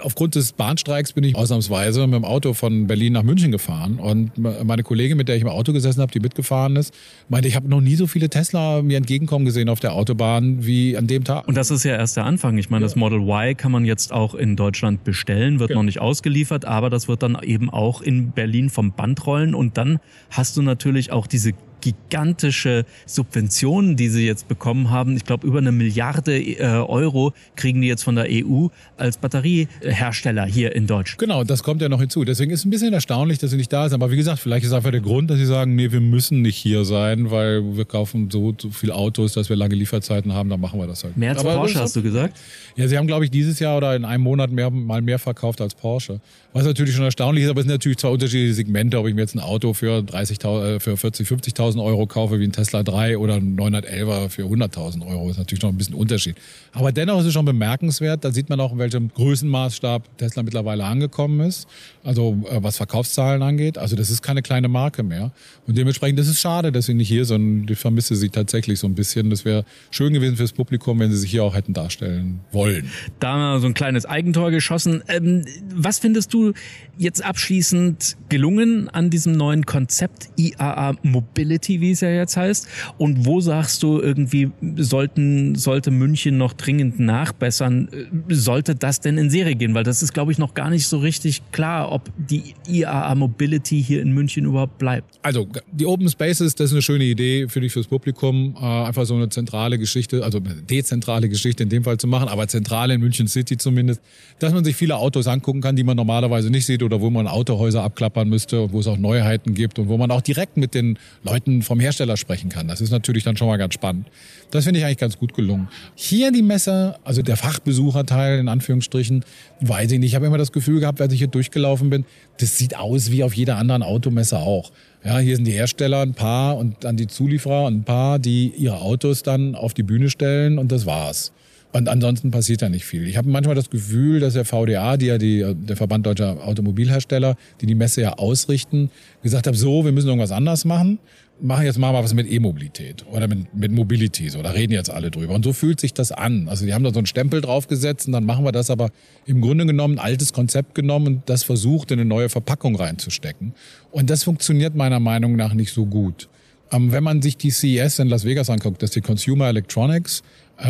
Aufgrund 0.01 0.35
des 0.35 0.53
Bahnstreiks 0.53 1.13
bin 1.13 1.23
ich 1.23 1.35
ausnahmsweise 1.35 2.07
mit 2.07 2.15
dem 2.15 2.25
Auto 2.25 2.53
von 2.53 2.87
Berlin 2.87 3.13
nach 3.13 3.23
München 3.23 3.51
gefahren. 3.51 3.99
Und 3.99 4.37
meine 4.37 4.83
Kollegin, 4.83 5.17
mit 5.17 5.27
der 5.27 5.35
ich 5.35 5.41
im 5.41 5.47
Auto 5.47 5.73
gesessen 5.73 6.01
habe, 6.01 6.11
die 6.11 6.19
mitgefahren 6.19 6.75
ist, 6.75 6.93
meinte, 7.27 7.47
ich 7.47 7.55
habe 7.55 7.67
noch 7.67 7.81
nie 7.81 7.95
so 7.95 8.07
viele 8.07 8.29
Tesla 8.29 8.81
mir 8.81 8.97
entgegenkommen 8.97 9.45
gesehen 9.45 9.69
auf 9.69 9.79
der 9.79 9.93
Autobahn 9.93 10.65
wie 10.65 10.97
an 10.97 11.07
dem 11.07 11.23
Tag. 11.23 11.47
Und 11.47 11.55
das 11.55 11.71
ist 11.71 11.83
ja 11.83 11.95
erst 11.95 12.17
der 12.17 12.25
Anfang. 12.25 12.57
Ich 12.57 12.69
meine, 12.69 12.83
ja. 12.83 12.87
das 12.87 12.95
Model 12.95 13.19
Y 13.21 13.55
kann 13.55 13.71
man 13.71 13.85
jetzt 13.85 14.11
auch 14.11 14.35
in 14.35 14.55
Deutschland 14.55 15.03
bestellen, 15.03 15.59
wird 15.59 15.71
ja. 15.71 15.75
noch 15.75 15.83
nicht 15.83 15.99
ausgeliefert, 16.01 16.65
aber 16.65 16.89
das 16.89 17.07
wird 17.07 17.23
dann 17.23 17.37
eben 17.41 17.69
auch 17.69 18.01
in 18.01 18.31
Berlin 18.31 18.69
vom 18.69 18.93
Band 18.93 19.25
rollen. 19.25 19.55
Und 19.55 19.77
dann 19.77 19.99
hast 20.29 20.57
du 20.57 20.61
natürlich 20.61 21.11
auch 21.11 21.27
diese 21.27 21.53
gigantische 21.81 22.85
Subventionen, 23.05 23.95
die 23.95 24.09
sie 24.09 24.25
jetzt 24.25 24.47
bekommen 24.47 24.89
haben. 24.89 25.15
Ich 25.15 25.25
glaube, 25.25 25.45
über 25.45 25.59
eine 25.59 25.71
Milliarde 25.71 26.37
äh, 26.37 26.63
Euro 26.65 27.33
kriegen 27.55 27.81
die 27.81 27.87
jetzt 27.87 28.03
von 28.03 28.15
der 28.15 28.27
EU 28.29 28.67
als 28.97 29.17
Batteriehersteller 29.17 30.45
hier 30.45 30.75
in 30.75 30.87
Deutschland. 30.87 31.19
Genau, 31.19 31.43
das 31.43 31.63
kommt 31.63 31.81
ja 31.81 31.89
noch 31.89 31.99
hinzu. 31.99 32.23
Deswegen 32.23 32.51
ist 32.51 32.61
es 32.61 32.65
ein 32.65 32.69
bisschen 32.69 32.93
erstaunlich, 32.93 33.37
dass 33.39 33.51
sie 33.51 33.57
nicht 33.57 33.71
da 33.71 33.85
ist. 33.85 33.93
Aber 33.93 34.11
wie 34.11 34.17
gesagt, 34.17 34.39
vielleicht 34.39 34.65
ist 34.65 34.73
einfach 34.73 34.91
der 34.91 35.01
Grund, 35.01 35.29
dass 35.29 35.37
sie 35.37 35.45
sagen, 35.45 35.75
nee, 35.75 35.91
wir 35.91 36.01
müssen 36.01 36.41
nicht 36.41 36.57
hier 36.57 36.85
sein, 36.85 37.31
weil 37.31 37.77
wir 37.77 37.85
kaufen 37.85 38.29
so, 38.31 38.53
so 38.59 38.69
viel 38.69 38.91
Autos, 38.91 39.33
dass 39.33 39.49
wir 39.49 39.55
lange 39.55 39.75
Lieferzeiten 39.75 40.33
haben, 40.33 40.49
dann 40.49 40.59
machen 40.59 40.79
wir 40.79 40.87
das 40.87 41.03
halt. 41.03 41.17
Mehr 41.17 41.31
als 41.31 41.39
aber 41.39 41.55
Porsche, 41.55 41.79
hast 41.79 41.95
du 41.95 42.01
gesagt? 42.01 42.37
Ja, 42.75 42.87
sie 42.87 42.97
haben, 42.97 43.07
glaube 43.07 43.25
ich, 43.25 43.31
dieses 43.31 43.59
Jahr 43.59 43.77
oder 43.77 43.95
in 43.95 44.05
einem 44.05 44.23
Monat 44.23 44.51
mehr, 44.51 44.69
mal 44.69 45.01
mehr 45.01 45.19
verkauft 45.19 45.61
als 45.61 45.75
Porsche. 45.75 46.19
Was 46.53 46.65
natürlich 46.65 46.95
schon 46.95 47.05
erstaunlich 47.05 47.43
ist, 47.43 47.49
aber 47.49 47.59
es 47.59 47.65
sind 47.65 47.73
natürlich 47.73 47.99
zwei 47.99 48.09
unterschiedliche 48.09 48.53
Segmente, 48.53 48.97
ob 48.97 49.07
ich 49.07 49.13
mir 49.13 49.21
jetzt 49.21 49.35
ein 49.35 49.39
Auto 49.39 49.73
für 49.73 49.99
30.000, 49.99 50.75
äh, 50.75 50.79
für 50.79 50.97
40, 50.97 51.27
50.000 51.27 51.68
Euro 51.77 52.07
kaufe 52.07 52.39
wie 52.39 52.43
ein 52.43 52.51
Tesla 52.51 52.83
3 52.83 53.17
oder 53.17 53.35
ein 53.35 53.55
911er 53.55 54.29
für 54.29 54.43
100.000 54.43 55.05
Euro. 55.05 55.27
Das 55.27 55.33
ist 55.33 55.37
natürlich 55.37 55.61
noch 55.61 55.69
ein 55.69 55.77
bisschen 55.77 55.95
Unterschied. 55.95 56.35
Aber 56.71 56.91
dennoch 56.91 57.19
ist 57.19 57.27
es 57.27 57.33
schon 57.33 57.45
bemerkenswert. 57.45 58.23
Da 58.23 58.31
sieht 58.31 58.49
man 58.49 58.59
auch, 58.59 58.71
in 58.71 58.79
welchem 58.79 59.09
Größenmaßstab 59.13 60.17
Tesla 60.17 60.43
mittlerweile 60.43 60.85
angekommen 60.85 61.41
ist. 61.41 61.67
Also 62.03 62.37
äh, 62.49 62.63
was 62.63 62.77
Verkaufszahlen 62.77 63.41
angeht. 63.43 63.77
Also 63.77 63.95
das 63.95 64.09
ist 64.09 64.21
keine 64.21 64.41
kleine 64.41 64.67
Marke 64.67 65.03
mehr. 65.03 65.31
Und 65.67 65.77
dementsprechend 65.77 66.19
ist 66.19 66.29
es 66.29 66.39
schade, 66.39 66.71
dass 66.71 66.85
sie 66.85 66.93
nicht 66.93 67.07
hier 67.07 67.25
sind. 67.25 67.69
Ich 67.69 67.77
vermisse 67.77 68.15
sie 68.15 68.29
tatsächlich 68.29 68.79
so 68.79 68.87
ein 68.87 68.95
bisschen. 68.95 69.29
Das 69.29 69.45
wäre 69.45 69.65
schön 69.91 70.13
gewesen 70.13 70.37
fürs 70.37 70.53
Publikum, 70.53 70.99
wenn 70.99 71.11
sie 71.11 71.17
sich 71.17 71.31
hier 71.31 71.43
auch 71.43 71.55
hätten 71.55 71.73
darstellen 71.73 72.39
wollen. 72.51 72.89
Da 73.19 73.33
haben 73.33 73.39
wir 73.39 73.59
so 73.59 73.67
ein 73.67 73.73
kleines 73.73 74.05
Eigentor 74.05 74.51
geschossen. 74.51 75.03
Ähm, 75.07 75.45
was 75.75 75.99
findest 75.99 76.33
du 76.33 76.53
jetzt 76.97 77.23
abschließend 77.23 78.17
gelungen 78.29 78.89
an 78.89 79.09
diesem 79.09 79.33
neuen 79.33 79.65
Konzept 79.65 80.29
IAA 80.35 80.95
Mobility, 81.03 81.58
wie 81.67 81.91
es 81.91 82.01
ja 82.01 82.09
jetzt 82.09 82.37
heißt? 82.37 82.67
Und 82.97 83.25
wo 83.25 83.41
sagst 83.41 83.83
du 83.83 83.99
irgendwie, 83.99 84.51
sollten, 84.77 85.55
sollte 85.55 85.91
München 85.91 86.37
noch 86.37 86.53
dringend 86.53 86.99
nachbessern? 86.99 87.89
Sollte 88.29 88.75
das 88.75 88.99
denn 89.01 89.17
in 89.17 89.29
Serie 89.29 89.55
gehen? 89.55 89.73
Weil 89.73 89.83
das 89.83 90.01
ist, 90.01 90.13
glaube 90.13 90.31
ich, 90.31 90.37
noch 90.37 90.53
gar 90.53 90.69
nicht 90.69 90.87
so 90.87 90.99
richtig 90.99 91.41
klar, 91.51 91.91
ob 91.91 92.09
die 92.17 92.55
IAA 92.67 93.15
Mobility 93.15 93.83
hier 93.83 94.01
in 94.01 94.13
München 94.13 94.45
überhaupt 94.45 94.77
bleibt. 94.77 95.19
Also 95.21 95.47
die 95.71 95.85
Open 95.85 96.09
Spaces, 96.09 96.55
das 96.55 96.67
ist 96.67 96.73
eine 96.73 96.81
schöne 96.81 97.03
Idee 97.03 97.47
für 97.47 97.61
dich, 97.61 97.73
fürs 97.73 97.87
Publikum, 97.87 98.55
äh, 98.59 98.65
einfach 98.65 99.05
so 99.05 99.15
eine 99.15 99.29
zentrale 99.29 99.77
Geschichte, 99.77 100.23
also 100.23 100.39
dezentrale 100.39 101.29
Geschichte 101.29 101.63
in 101.63 101.69
dem 101.69 101.83
Fall 101.83 101.97
zu 101.97 102.07
machen, 102.07 102.27
aber 102.29 102.47
zentral 102.47 102.91
in 102.91 103.01
München 103.01 103.27
City 103.27 103.57
zumindest, 103.57 104.01
dass 104.39 104.53
man 104.53 104.63
sich 104.63 104.75
viele 104.75 104.95
Autos 104.97 105.27
angucken 105.27 105.61
kann, 105.61 105.75
die 105.75 105.83
man 105.83 105.97
normalerweise 105.97 106.49
nicht 106.49 106.65
sieht 106.65 106.83
oder 106.83 107.01
wo 107.01 107.09
man 107.09 107.27
Autohäuser 107.27 107.83
abklappern 107.83 108.29
müsste 108.29 108.61
und 108.61 108.73
wo 108.73 108.79
es 108.79 108.87
auch 108.87 108.97
Neuheiten 108.97 109.53
gibt 109.53 109.79
und 109.79 109.87
wo 109.87 109.97
man 109.97 110.11
auch 110.11 110.21
direkt 110.21 110.57
mit 110.57 110.73
den 110.73 110.97
Leuten 111.23 111.48
vom 111.61 111.79
Hersteller 111.79 112.17
sprechen 112.17 112.49
kann. 112.49 112.67
Das 112.67 112.81
ist 112.81 112.91
natürlich 112.91 113.23
dann 113.23 113.37
schon 113.37 113.47
mal 113.47 113.57
ganz 113.57 113.73
spannend. 113.73 114.07
Das 114.51 114.65
finde 114.65 114.79
ich 114.79 114.85
eigentlich 114.85 114.97
ganz 114.97 115.17
gut 115.17 115.33
gelungen. 115.33 115.67
Hier 115.95 116.31
die 116.31 116.41
Messe, 116.41 116.95
also 117.03 117.21
der 117.21 117.37
Fachbesucherteil 117.37 118.39
in 118.39 118.47
Anführungsstrichen, 118.47 119.23
weiß 119.61 119.91
ich 119.91 119.99
nicht. 119.99 120.09
Ich 120.09 120.15
habe 120.15 120.25
immer 120.25 120.37
das 120.37 120.51
Gefühl 120.51 120.79
gehabt, 120.79 121.01
als 121.01 121.13
ich 121.13 121.19
hier 121.19 121.27
durchgelaufen 121.27 121.89
bin, 121.89 122.05
das 122.39 122.57
sieht 122.57 122.77
aus 122.77 123.11
wie 123.11 123.23
auf 123.23 123.33
jeder 123.33 123.57
anderen 123.57 123.83
Automesse 123.83 124.39
auch. 124.39 124.71
Ja, 125.03 125.17
hier 125.19 125.35
sind 125.35 125.45
die 125.45 125.51
Hersteller 125.51 126.01
ein 126.01 126.13
paar 126.13 126.57
und 126.57 126.83
dann 126.83 126.97
die 126.97 127.07
Zulieferer 127.07 127.67
ein 127.67 127.83
paar, 127.83 128.19
die 128.19 128.51
ihre 128.57 128.81
Autos 128.81 129.23
dann 129.23 129.55
auf 129.55 129.73
die 129.73 129.83
Bühne 129.83 130.09
stellen 130.09 130.57
und 130.57 130.71
das 130.71 130.85
war's. 130.85 131.31
Und 131.71 131.87
ansonsten 131.87 132.31
passiert 132.31 132.63
da 132.63 132.69
nicht 132.69 132.85
viel. 132.85 133.07
Ich 133.07 133.15
habe 133.15 133.29
manchmal 133.29 133.53
das 133.53 133.69
Gefühl, 133.69 134.19
dass 134.19 134.33
der 134.33 134.43
VDA, 134.43 134.97
die 134.97 135.05
ja 135.05 135.17
die, 135.19 135.53
der 135.55 135.75
Verband 135.75 136.05
Deutscher 136.05 136.43
Automobilhersteller, 136.43 137.35
die 137.61 137.67
die 137.67 137.75
Messe 137.75 138.01
ja 138.01 138.13
ausrichten, 138.13 138.89
gesagt 139.21 139.45
hat, 139.45 139.55
so, 139.55 139.85
wir 139.85 139.91
müssen 139.91 140.07
irgendwas 140.07 140.31
anders 140.31 140.65
machen. 140.65 140.97
Machen 141.41 141.65
jetzt 141.65 141.77
mal 141.77 141.93
was 141.93 142.13
mit 142.13 142.29
E-Mobilität 142.29 143.05
oder 143.09 143.27
mit, 143.27 143.53
mit 143.53 143.71
Mobility, 143.71 144.27
so, 144.29 144.41
da 144.41 144.49
reden 144.49 144.73
jetzt 144.73 144.89
alle 144.89 145.09
drüber. 145.09 145.35
Und 145.35 145.45
so 145.45 145.53
fühlt 145.53 145.79
sich 145.79 145.93
das 145.93 146.11
an. 146.11 146.49
Also 146.49 146.65
die 146.65 146.73
haben 146.73 146.83
da 146.83 146.91
so 146.91 146.99
einen 146.99 147.05
Stempel 147.05 147.39
draufgesetzt 147.39 148.07
und 148.07 148.13
dann 148.13 148.25
machen 148.25 148.43
wir 148.43 148.51
das 148.51 148.69
aber 148.69 148.89
im 149.25 149.39
Grunde 149.39 149.65
genommen 149.65 149.99
ein 149.99 150.03
altes 150.03 150.33
Konzept 150.33 150.75
genommen 150.75 151.07
und 151.07 151.29
das 151.29 151.43
versucht, 151.43 151.91
in 151.91 151.99
eine 151.99 152.09
neue 152.09 152.27
Verpackung 152.27 152.75
reinzustecken. 152.75 153.53
Und 153.91 154.09
das 154.09 154.23
funktioniert 154.23 154.75
meiner 154.75 154.99
Meinung 154.99 155.37
nach 155.37 155.53
nicht 155.53 155.71
so 155.71 155.85
gut. 155.85 156.27
Ähm, 156.71 156.91
wenn 156.91 157.03
man 157.03 157.21
sich 157.21 157.37
die 157.37 157.51
CES 157.51 157.99
in 157.99 158.09
Las 158.09 158.25
Vegas 158.25 158.49
anguckt, 158.49 158.81
das 158.81 158.89
ist 158.89 158.95
die 158.95 159.01
Consumer 159.01 159.47
Electronics, 159.47 160.21
äh, 160.21 160.23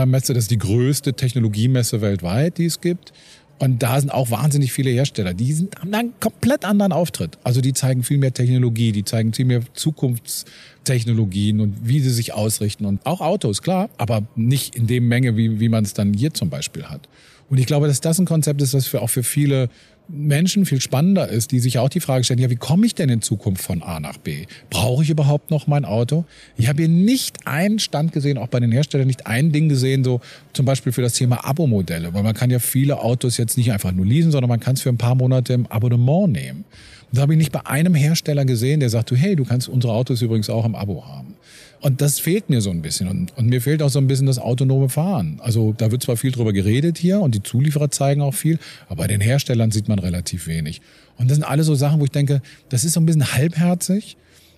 Messe. 0.06 0.34
Das 0.34 0.46
ist 0.46 0.52
die 0.52 0.58
größte 0.58 1.14
Technologiemesse 1.14 2.02
weltweit, 2.02 2.58
die 2.58 2.66
es 2.66 2.82
gibt. 2.82 3.14
Und 3.60 3.84
da 3.84 4.00
sind 4.00 4.10
auch 4.10 4.32
wahnsinnig 4.32 4.72
viele 4.72 4.90
Hersteller. 4.90 5.34
Die 5.34 5.52
sind, 5.52 5.76
haben 5.76 5.94
einen 5.94 6.14
komplett 6.22 6.64
anderen 6.64 6.94
Auftritt. 6.94 7.38
Also 7.44 7.60
die 7.60 7.74
zeigen 7.74 8.04
viel 8.04 8.18
mehr 8.18 8.34
Technologie, 8.34 8.94
die 8.94 9.04
zeigen 9.04 9.34
viel 9.34 9.46
mehr 9.46 9.62
Zukunftstechnologien 9.74 11.60
und 11.60 11.76
wie 11.84 12.00
sie 12.00 12.10
sich 12.10 12.34
ausrichten. 12.34 12.86
Und 12.86 13.06
auch 13.06 13.20
Autos, 13.20 13.62
klar, 13.62 13.90
aber 13.98 14.24
nicht 14.36 14.76
in 14.76 14.88
dem 14.88 15.10
Menge, 15.10 15.36
wie, 15.36 15.60
wie 15.60 15.68
man 15.68 15.84
es 15.84 15.94
dann 15.94 16.14
hier 16.14 16.34
zum 16.34 16.50
Beispiel 16.50 16.86
hat. 16.86 17.10
Und 17.50 17.58
ich 17.58 17.66
glaube, 17.66 17.88
dass 17.88 18.02
das 18.02 18.20
ein 18.20 18.26
Konzept 18.26 18.62
ist, 18.62 18.74
das 18.74 18.88
für 18.88 19.02
auch 19.02 19.10
für 19.10 19.24
viele 19.24 19.70
Menschen 20.10 20.66
viel 20.66 20.82
spannender 20.82 21.30
ist, 21.30 21.52
die 21.52 21.60
sich 21.60 21.78
auch 21.78 21.90
die 21.90 22.00
Frage 22.00 22.24
stellen, 22.24 22.40
ja, 22.40 22.50
wie 22.50 22.56
komme 22.56 22.86
ich 22.86 22.96
denn 22.96 23.10
in 23.10 23.22
Zukunft 23.22 23.62
von 23.62 23.84
A 23.84 24.00
nach 24.00 24.18
B? 24.18 24.46
Brauche 24.70 25.04
ich 25.04 25.10
überhaupt 25.10 25.52
noch 25.52 25.68
mein 25.68 25.86
Auto? 25.86 26.26
Ich 26.58 26.68
habe 26.68 26.82
hier 26.82 26.90
nicht 26.90 27.48
einen 27.48 27.78
Stand 27.80 28.12
gesehen, 28.12 28.38
auch 28.38 28.48
bei 28.48 28.60
den 28.60 28.72
Herstellern 28.72 29.08
nicht 29.08 29.28
ein 29.28 29.52
Ding 29.52 29.70
gesehen, 29.70 30.04
so 30.04 30.20
zum 30.54 30.66
Beispiel 30.66 30.92
für 30.92 31.04
das 31.04 31.14
Thema 31.14 31.46
Abo-Modelle, 31.46 32.14
weil 32.14 32.24
man 32.24 32.34
kann 32.34 32.50
ja 32.50 32.60
viele 32.60 33.02
Autos 33.02 33.38
jetzt 33.38 33.56
nicht 33.58 33.72
einfach 33.72 33.92
nur 33.92 34.06
leasen, 34.06 34.32
sondern 34.32 34.50
man 34.50 34.60
kann 34.60 34.74
es 34.74 34.82
für 34.82 34.90
ein 34.90 34.98
paar 34.98 35.16
Monate 35.16 35.54
im 35.54 35.68
Abonnement 35.68 36.32
nehmen. 36.32 36.66
Das 37.12 37.22
habe 37.22 37.34
ich 37.34 37.38
nicht 37.38 37.52
bei 37.52 37.66
einem 37.66 37.96
Hersteller 37.96 38.46
gesehen, 38.46 38.80
der 38.80 38.90
sagt, 38.90 39.12
du, 39.12 39.16
hey, 39.16 39.36
du 39.36 39.46
kannst 39.46 39.68
unsere 39.68 39.94
Autos 39.94 40.22
übrigens 40.22 40.50
auch 40.50 40.66
im 40.66 40.76
Abo 40.76 41.06
haben. 41.08 41.36
Und 41.82 42.02
das 42.02 42.20
fehlt 42.20 42.50
mir 42.50 42.62
so 42.62 42.70
ein 42.72 42.82
bisschen. 42.82 43.08
Und, 43.08 43.38
und, 43.38 43.48
mir 43.48 43.62
fehlt 43.62 43.82
auch 43.82 43.90
so 43.90 44.00
ein 44.00 44.08
bisschen 44.08 44.28
das 44.28 44.38
autonome 44.38 44.90
Fahren. 44.90 45.40
Also 45.42 45.74
da 45.78 45.92
wird 45.92 46.04
zwar 46.04 46.18
viel 46.18 46.32
drüber 46.32 46.52
geredet 46.52 46.98
hier 46.98 47.22
und 47.22 47.36
die 47.36 47.44
Zulieferer 47.44 47.90
zeigen 47.90 48.22
auch 48.22 48.34
viel, 48.34 48.60
aber 48.88 49.04
bei 49.04 49.08
den 49.08 49.22
Herstellern 49.22 49.72
sieht 49.72 49.88
man 49.88 50.00
relativ 50.00 50.48
wenig. 50.48 50.82
Und 51.18 51.30
das 51.30 51.38
sind 51.38 51.46
alles 51.46 51.68
so 51.68 51.76
Sachen, 51.76 52.00
wo 52.00 52.06
ich 52.06 52.12
denke, 52.12 52.42
das 52.70 52.84
ist 52.84 52.94
so 52.94 53.00
ein 53.00 53.06
bisschen 53.06 53.34
halbherzig, 53.34 54.18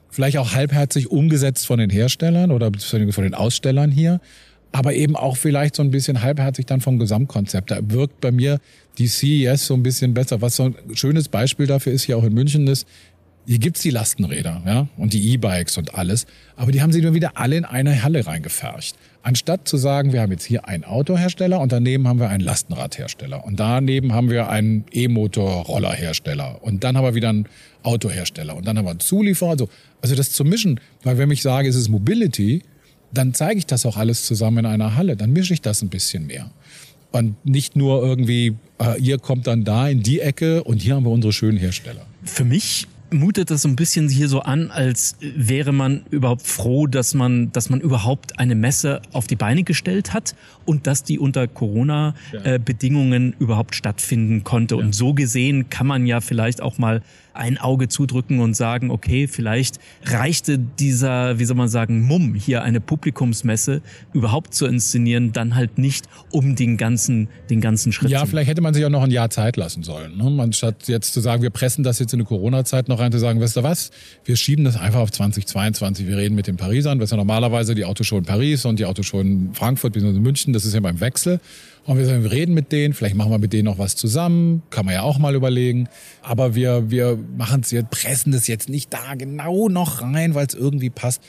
vielleicht 0.10 0.38
auch 0.38 0.53
halbherzig 0.53 1.12
umgesetzt 1.12 1.67
von 1.67 1.79
den 1.79 1.89
Herstellern 1.89 2.51
oder 2.51 2.71
von 2.79 3.23
den 3.23 3.34
Ausstellern 3.36 3.91
hier, 3.91 4.19
aber 4.71 4.93
eben 4.93 5.15
auch 5.15 5.38
vielleicht 5.38 5.75
so 5.75 5.84
ein 5.84 5.91
bisschen 5.91 6.21
halbherzig 6.21 6.65
dann 6.65 6.81
vom 6.81 6.97
Gesamtkonzept. 6.97 7.71
Da 7.71 7.79
wirkt 7.84 8.21
bei 8.21 8.31
mir 8.31 8.60
die 8.97 9.07
CES 9.07 9.67
so 9.67 9.73
ein 9.73 9.84
bisschen 9.84 10.13
besser. 10.13 10.41
Was 10.41 10.55
so 10.55 10.63
ein 10.63 10.75
schönes 10.93 11.27
Beispiel 11.27 11.67
dafür 11.67 11.93
ist 11.93 12.03
hier 12.03 12.17
auch 12.17 12.23
in 12.23 12.34
München 12.34 12.67
ist, 12.67 12.88
hier 13.45 13.60
gibt's 13.60 13.82
die 13.82 13.89
Lastenräder 13.89 14.62
ja, 14.65 14.88
und 14.97 15.13
die 15.13 15.32
E-Bikes 15.34 15.77
und 15.77 15.95
alles, 15.95 16.25
aber 16.56 16.71
die 16.71 16.82
haben 16.82 16.91
sie 16.91 17.01
nur 17.01 17.13
wieder 17.13 17.32
alle 17.36 17.58
in 17.58 17.65
eine 17.65 18.04
Halle 18.04 18.25
reingefercht. 18.25 18.95
Anstatt 19.23 19.67
zu 19.67 19.77
sagen, 19.77 20.13
wir 20.13 20.21
haben 20.21 20.32
jetzt 20.32 20.45
hier 20.45 20.67
einen 20.67 20.84
Autohersteller 20.84 21.60
und 21.60 21.71
daneben 21.71 22.08
haben 22.08 22.19
wir 22.19 22.30
einen 22.30 22.43
Lastenradhersteller 22.43 23.45
und 23.45 23.60
daneben 23.60 24.13
haben 24.13 24.30
wir 24.30 24.49
einen 24.49 24.86
E-Motor-Rollerhersteller 24.91 26.63
und 26.63 26.84
dann 26.84 26.97
haben 26.97 27.04
wir 27.04 27.13
wieder 27.13 27.30
einen 27.30 27.47
Autohersteller 27.84 28.56
und 28.56 28.65
dann 28.65 28.77
haben 28.77 28.86
wir 28.86 28.91
einen 28.91 28.99
Zulieferer. 28.99 29.51
Also, 29.51 29.69
also 30.01 30.15
das 30.15 30.32
zu 30.32 30.43
mischen, 30.43 30.80
weil 31.04 31.17
wenn 31.17 31.30
ich 31.30 31.41
sage, 31.43 31.69
es 31.69 31.75
ist 31.75 31.89
Mobility, 31.89 32.63
dann 33.13 33.34
zeige 33.34 33.60
ich 33.60 33.65
das 33.65 33.86
auch 33.86 33.97
alles 33.97 34.25
zusammen 34.25 34.60
in 34.60 34.65
einer 34.65 34.95
Halle, 34.95 35.15
dann 35.15 35.34
mische 35.34 35.54
ich 35.54 35.62
das 35.62 35.82
ein 35.82 35.89
bisschen 35.89 36.25
mehr. 36.25 36.49
Und 37.12 37.45
nicht 37.45 37.75
nur 37.75 38.01
irgendwie, 38.01 38.56
äh, 38.80 38.99
ihr 38.99 39.19
kommt 39.19 39.45
dann 39.45 39.65
da 39.65 39.88
in 39.89 40.01
die 40.01 40.21
Ecke 40.21 40.63
und 40.63 40.82
hier 40.82 40.95
haben 40.95 41.04
wir 41.04 41.12
unsere 41.12 41.34
schönen 41.34 41.58
Hersteller. 41.58 42.06
Für 42.23 42.45
mich 42.45 42.88
mutet 43.12 43.52
das 43.52 43.63
so 43.63 43.67
ein 43.67 43.76
bisschen 43.76 44.10
hier 44.10 44.28
so 44.28 44.41
an, 44.41 44.71
als 44.71 45.17
wäre 45.19 45.71
man 45.71 46.04
überhaupt 46.10 46.47
froh, 46.47 46.88
dass 46.88 47.13
man, 47.13 47.52
dass 47.52 47.69
man 47.69 47.82
überhaupt 47.82 48.39
eine 48.39 48.56
Messe 48.56 49.02
auf 49.12 49.28
die 49.28 49.36
Beine 49.36 49.63
gestellt 49.63 50.13
hat 50.13 50.36
und 50.65 50.88
dass 50.88 51.04
die 51.04 51.19
unter 51.19 51.47
Corona-Bedingungen 51.47 53.34
äh, 53.34 53.36
überhaupt 53.39 53.76
stattfinden 53.76 54.43
konnte. 54.43 54.76
Ja. 54.76 54.82
Und 54.82 54.93
so 54.93 55.13
gesehen 55.13 55.69
kann 55.69 55.88
man 55.88 56.06
ja 56.06 56.21
vielleicht 56.21 56.62
auch 56.62 56.78
mal 56.78 57.02
ein 57.34 57.58
Auge 57.58 57.88
zudrücken 57.88 58.39
und 58.39 58.56
sagen, 58.56 58.91
okay, 58.91 59.28
vielleicht 59.28 59.80
reichte 60.04 60.58
dieser, 60.60 61.39
wie 61.39 61.46
soll 61.46 61.58
man 61.58 61.70
sagen, 61.70 62.02
Mumm, 62.02 62.34
hier 62.36 62.63
eine 62.63 62.82
Publikumsmesse 62.82 63.82
überhaupt 64.13 64.54
zu 64.54 64.65
inszenieren, 64.65 65.32
dann 65.32 65.56
halt 65.56 65.78
nicht 65.78 66.06
um 66.32 66.56
den 66.56 66.78
ganzen, 66.78 67.30
den 67.50 67.62
ganzen 67.62 67.91
Schritt. 67.91 68.10
Ja, 68.10 68.26
vielleicht 68.26 68.50
hätte 68.50 68.62
man 68.62 68.74
sich 68.74 68.86
auch 68.86 68.89
noch 68.89 69.04
ein 69.04 69.12
Jahr 69.12 69.30
Zeit 69.30 69.58
lassen 69.58 69.84
sollen. 69.84 70.17
Ne? 70.17 70.41
Anstatt 70.41 70.88
jetzt 70.88 71.13
zu 71.13 71.20
sagen, 71.20 71.41
wir 71.41 71.50
pressen 71.50 71.84
das 71.84 72.00
jetzt 72.00 72.13
in 72.13 72.20
eine 72.20 72.28
Corona-Zeit 72.28 72.88
noch 72.88 73.00
rein, 73.00 73.12
zu 73.12 73.20
sagen, 73.20 73.39
weißt 73.39 73.58
du 73.58 73.63
was, 73.63 73.91
wir 74.26 74.36
schieben 74.36 74.65
das 74.65 74.78
einfach 74.78 75.00
auf 75.00 75.12
2022. 75.12 76.08
Wir 76.08 76.17
reden 76.17 76.36
mit 76.36 76.48
den 76.48 76.58
Parisern, 76.58 77.00
was 77.00 77.12
ja 77.12 77.17
normalerweise 77.17 77.76
die 77.76 77.86
Autoshow 77.86 78.17
in 78.17 78.26
Paris 78.26 78.65
und 78.65 78.80
die 78.80 78.86
Autoshow 78.86 79.22
in 79.22 79.54
Frankfurt 79.54 79.94
bzw. 79.94 80.20
München, 80.20 80.54
das 80.54 80.65
ist 80.65 80.74
ja 80.74 80.80
beim 80.80 81.00
Wechsel. 81.00 81.39
Und 81.86 81.98
wir 81.98 82.32
reden 82.32 82.54
mit 82.54 82.72
denen, 82.72 82.94
vielleicht 82.94 83.15
machen 83.15 83.32
wir 83.32 83.39
mit 83.39 83.54
denen 83.54 83.65
noch 83.65 83.80
was 83.80 83.96
zusammen, 83.96 84.62
kann 84.70 84.86
man 84.86 84.94
ja 84.94 85.02
auch 85.02 85.17
mal 85.17 85.34
überlegen. 85.34 85.89
Aber 86.22 86.54
wir, 86.54 86.91
wir 86.91 87.17
machen 87.38 87.62
es, 87.63 87.72
wir 87.72 87.84
pressen 87.84 88.32
das 88.32 88.48
jetzt 88.48 88.70
nicht 88.70 88.94
da 88.94 89.15
genau 89.15 89.67
noch 89.67 90.02
rein, 90.02 90.36
weil 90.36 90.46
es 90.46 90.54
irgendwie 90.54 90.91
passt. 90.91 91.24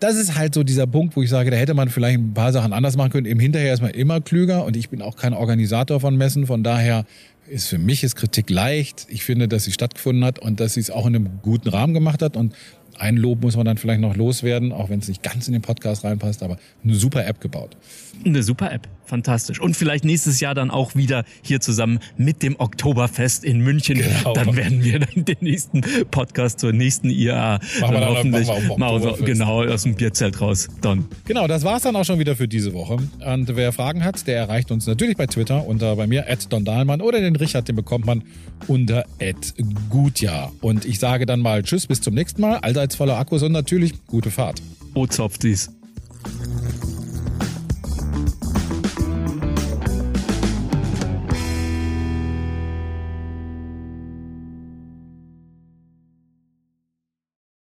Das 0.00 0.16
ist 0.16 0.36
halt 0.36 0.54
so 0.54 0.62
dieser 0.62 0.86
Punkt, 0.86 1.14
wo 1.14 1.22
ich 1.22 1.28
sage, 1.28 1.50
da 1.50 1.58
hätte 1.58 1.74
man 1.74 1.90
vielleicht 1.90 2.18
ein 2.18 2.32
paar 2.32 2.52
Sachen 2.52 2.72
anders 2.72 2.96
machen 2.96 3.10
können. 3.10 3.26
Im 3.26 3.38
Hinterher 3.38 3.74
ist 3.74 3.82
man 3.82 3.90
immer 3.90 4.22
klüger 4.22 4.64
und 4.64 4.74
ich 4.74 4.88
bin 4.88 5.02
auch 5.02 5.16
kein 5.16 5.34
Organisator 5.34 6.00
von 6.00 6.16
Messen. 6.16 6.46
Von 6.46 6.64
daher 6.64 7.04
ist 7.46 7.68
für 7.68 7.78
mich 7.78 8.02
ist 8.02 8.16
Kritik 8.16 8.48
leicht. 8.48 9.06
Ich 9.10 9.24
finde, 9.24 9.48
dass 9.48 9.64
sie 9.64 9.72
stattgefunden 9.72 10.24
hat 10.24 10.38
und 10.38 10.60
dass 10.60 10.74
sie 10.74 10.80
es 10.80 10.90
auch 10.90 11.04
in 11.04 11.16
einem 11.16 11.28
guten 11.42 11.68
Rahmen 11.68 11.92
gemacht 11.92 12.22
hat. 12.22 12.38
Und 12.38 12.54
ein 12.96 13.16
Lob 13.16 13.42
muss 13.42 13.56
man 13.56 13.66
dann 13.66 13.76
vielleicht 13.76 14.00
noch 14.00 14.16
loswerden, 14.16 14.72
auch 14.72 14.88
wenn 14.88 15.00
es 15.00 15.08
nicht 15.08 15.22
ganz 15.22 15.46
in 15.48 15.52
den 15.52 15.62
Podcast 15.62 16.04
reinpasst, 16.04 16.42
aber 16.42 16.58
eine 16.84 16.94
super 16.94 17.26
App 17.26 17.40
gebaut. 17.40 17.76
Eine 18.24 18.42
super 18.42 18.70
App, 18.70 18.86
fantastisch. 19.06 19.60
Und 19.60 19.76
vielleicht 19.76 20.04
nächstes 20.04 20.40
Jahr 20.40 20.54
dann 20.54 20.70
auch 20.70 20.94
wieder 20.94 21.24
hier 21.42 21.60
zusammen 21.60 22.00
mit 22.18 22.42
dem 22.42 22.56
Oktoberfest 22.58 23.44
in 23.44 23.60
München. 23.60 23.98
Genau. 23.98 24.34
Dann 24.34 24.56
werden 24.56 24.84
wir 24.84 24.98
dann 24.98 25.24
den 25.24 25.36
nächsten 25.40 25.82
Podcast 26.10 26.60
zur 26.60 26.72
nächsten 26.72 27.08
IAA 27.08 27.60
machen 27.80 27.94
wir 27.94 28.00
dann 28.00 28.08
hoffentlich 28.10 28.48
machen 28.76 29.02
wir 29.02 29.24
genau 29.24 29.64
aus 29.64 29.84
dem 29.84 29.94
Bierzelt 29.94 30.40
raus. 30.40 30.68
Dann. 30.80 31.06
Genau, 31.24 31.46
das 31.46 31.64
war's 31.64 31.82
dann 31.82 31.96
auch 31.96 32.04
schon 32.04 32.18
wieder 32.18 32.36
für 32.36 32.48
diese 32.48 32.74
Woche. 32.74 32.98
Und 33.24 33.56
wer 33.56 33.72
Fragen 33.72 34.04
hat, 34.04 34.26
der 34.26 34.36
erreicht 34.36 34.70
uns 34.70 34.86
natürlich 34.86 35.16
bei 35.16 35.26
Twitter 35.26 35.66
unter 35.66 35.96
bei 35.96 36.06
mir 36.06 36.26
Don 36.48 36.64
Dahlmann 36.64 37.00
oder 37.00 37.20
den 37.20 37.36
Richard, 37.36 37.68
den 37.68 37.76
bekommt 37.76 38.04
man 38.04 38.22
unter 38.66 39.04
Gutjahr. 39.88 40.52
Und 40.60 40.84
ich 40.84 40.98
sage 40.98 41.26
dann 41.26 41.40
mal 41.40 41.62
Tschüss, 41.62 41.86
bis 41.86 42.00
zum 42.00 42.14
nächsten 42.14 42.42
Mal. 42.42 42.58
Allseits 42.58 42.96
voller 42.96 43.18
Akkus 43.18 43.42
und 43.42 43.52
natürlich 43.52 43.94
gute 44.06 44.30
Fahrt. 44.30 44.60
O 44.94 45.06
Zopfdies. 45.06 45.70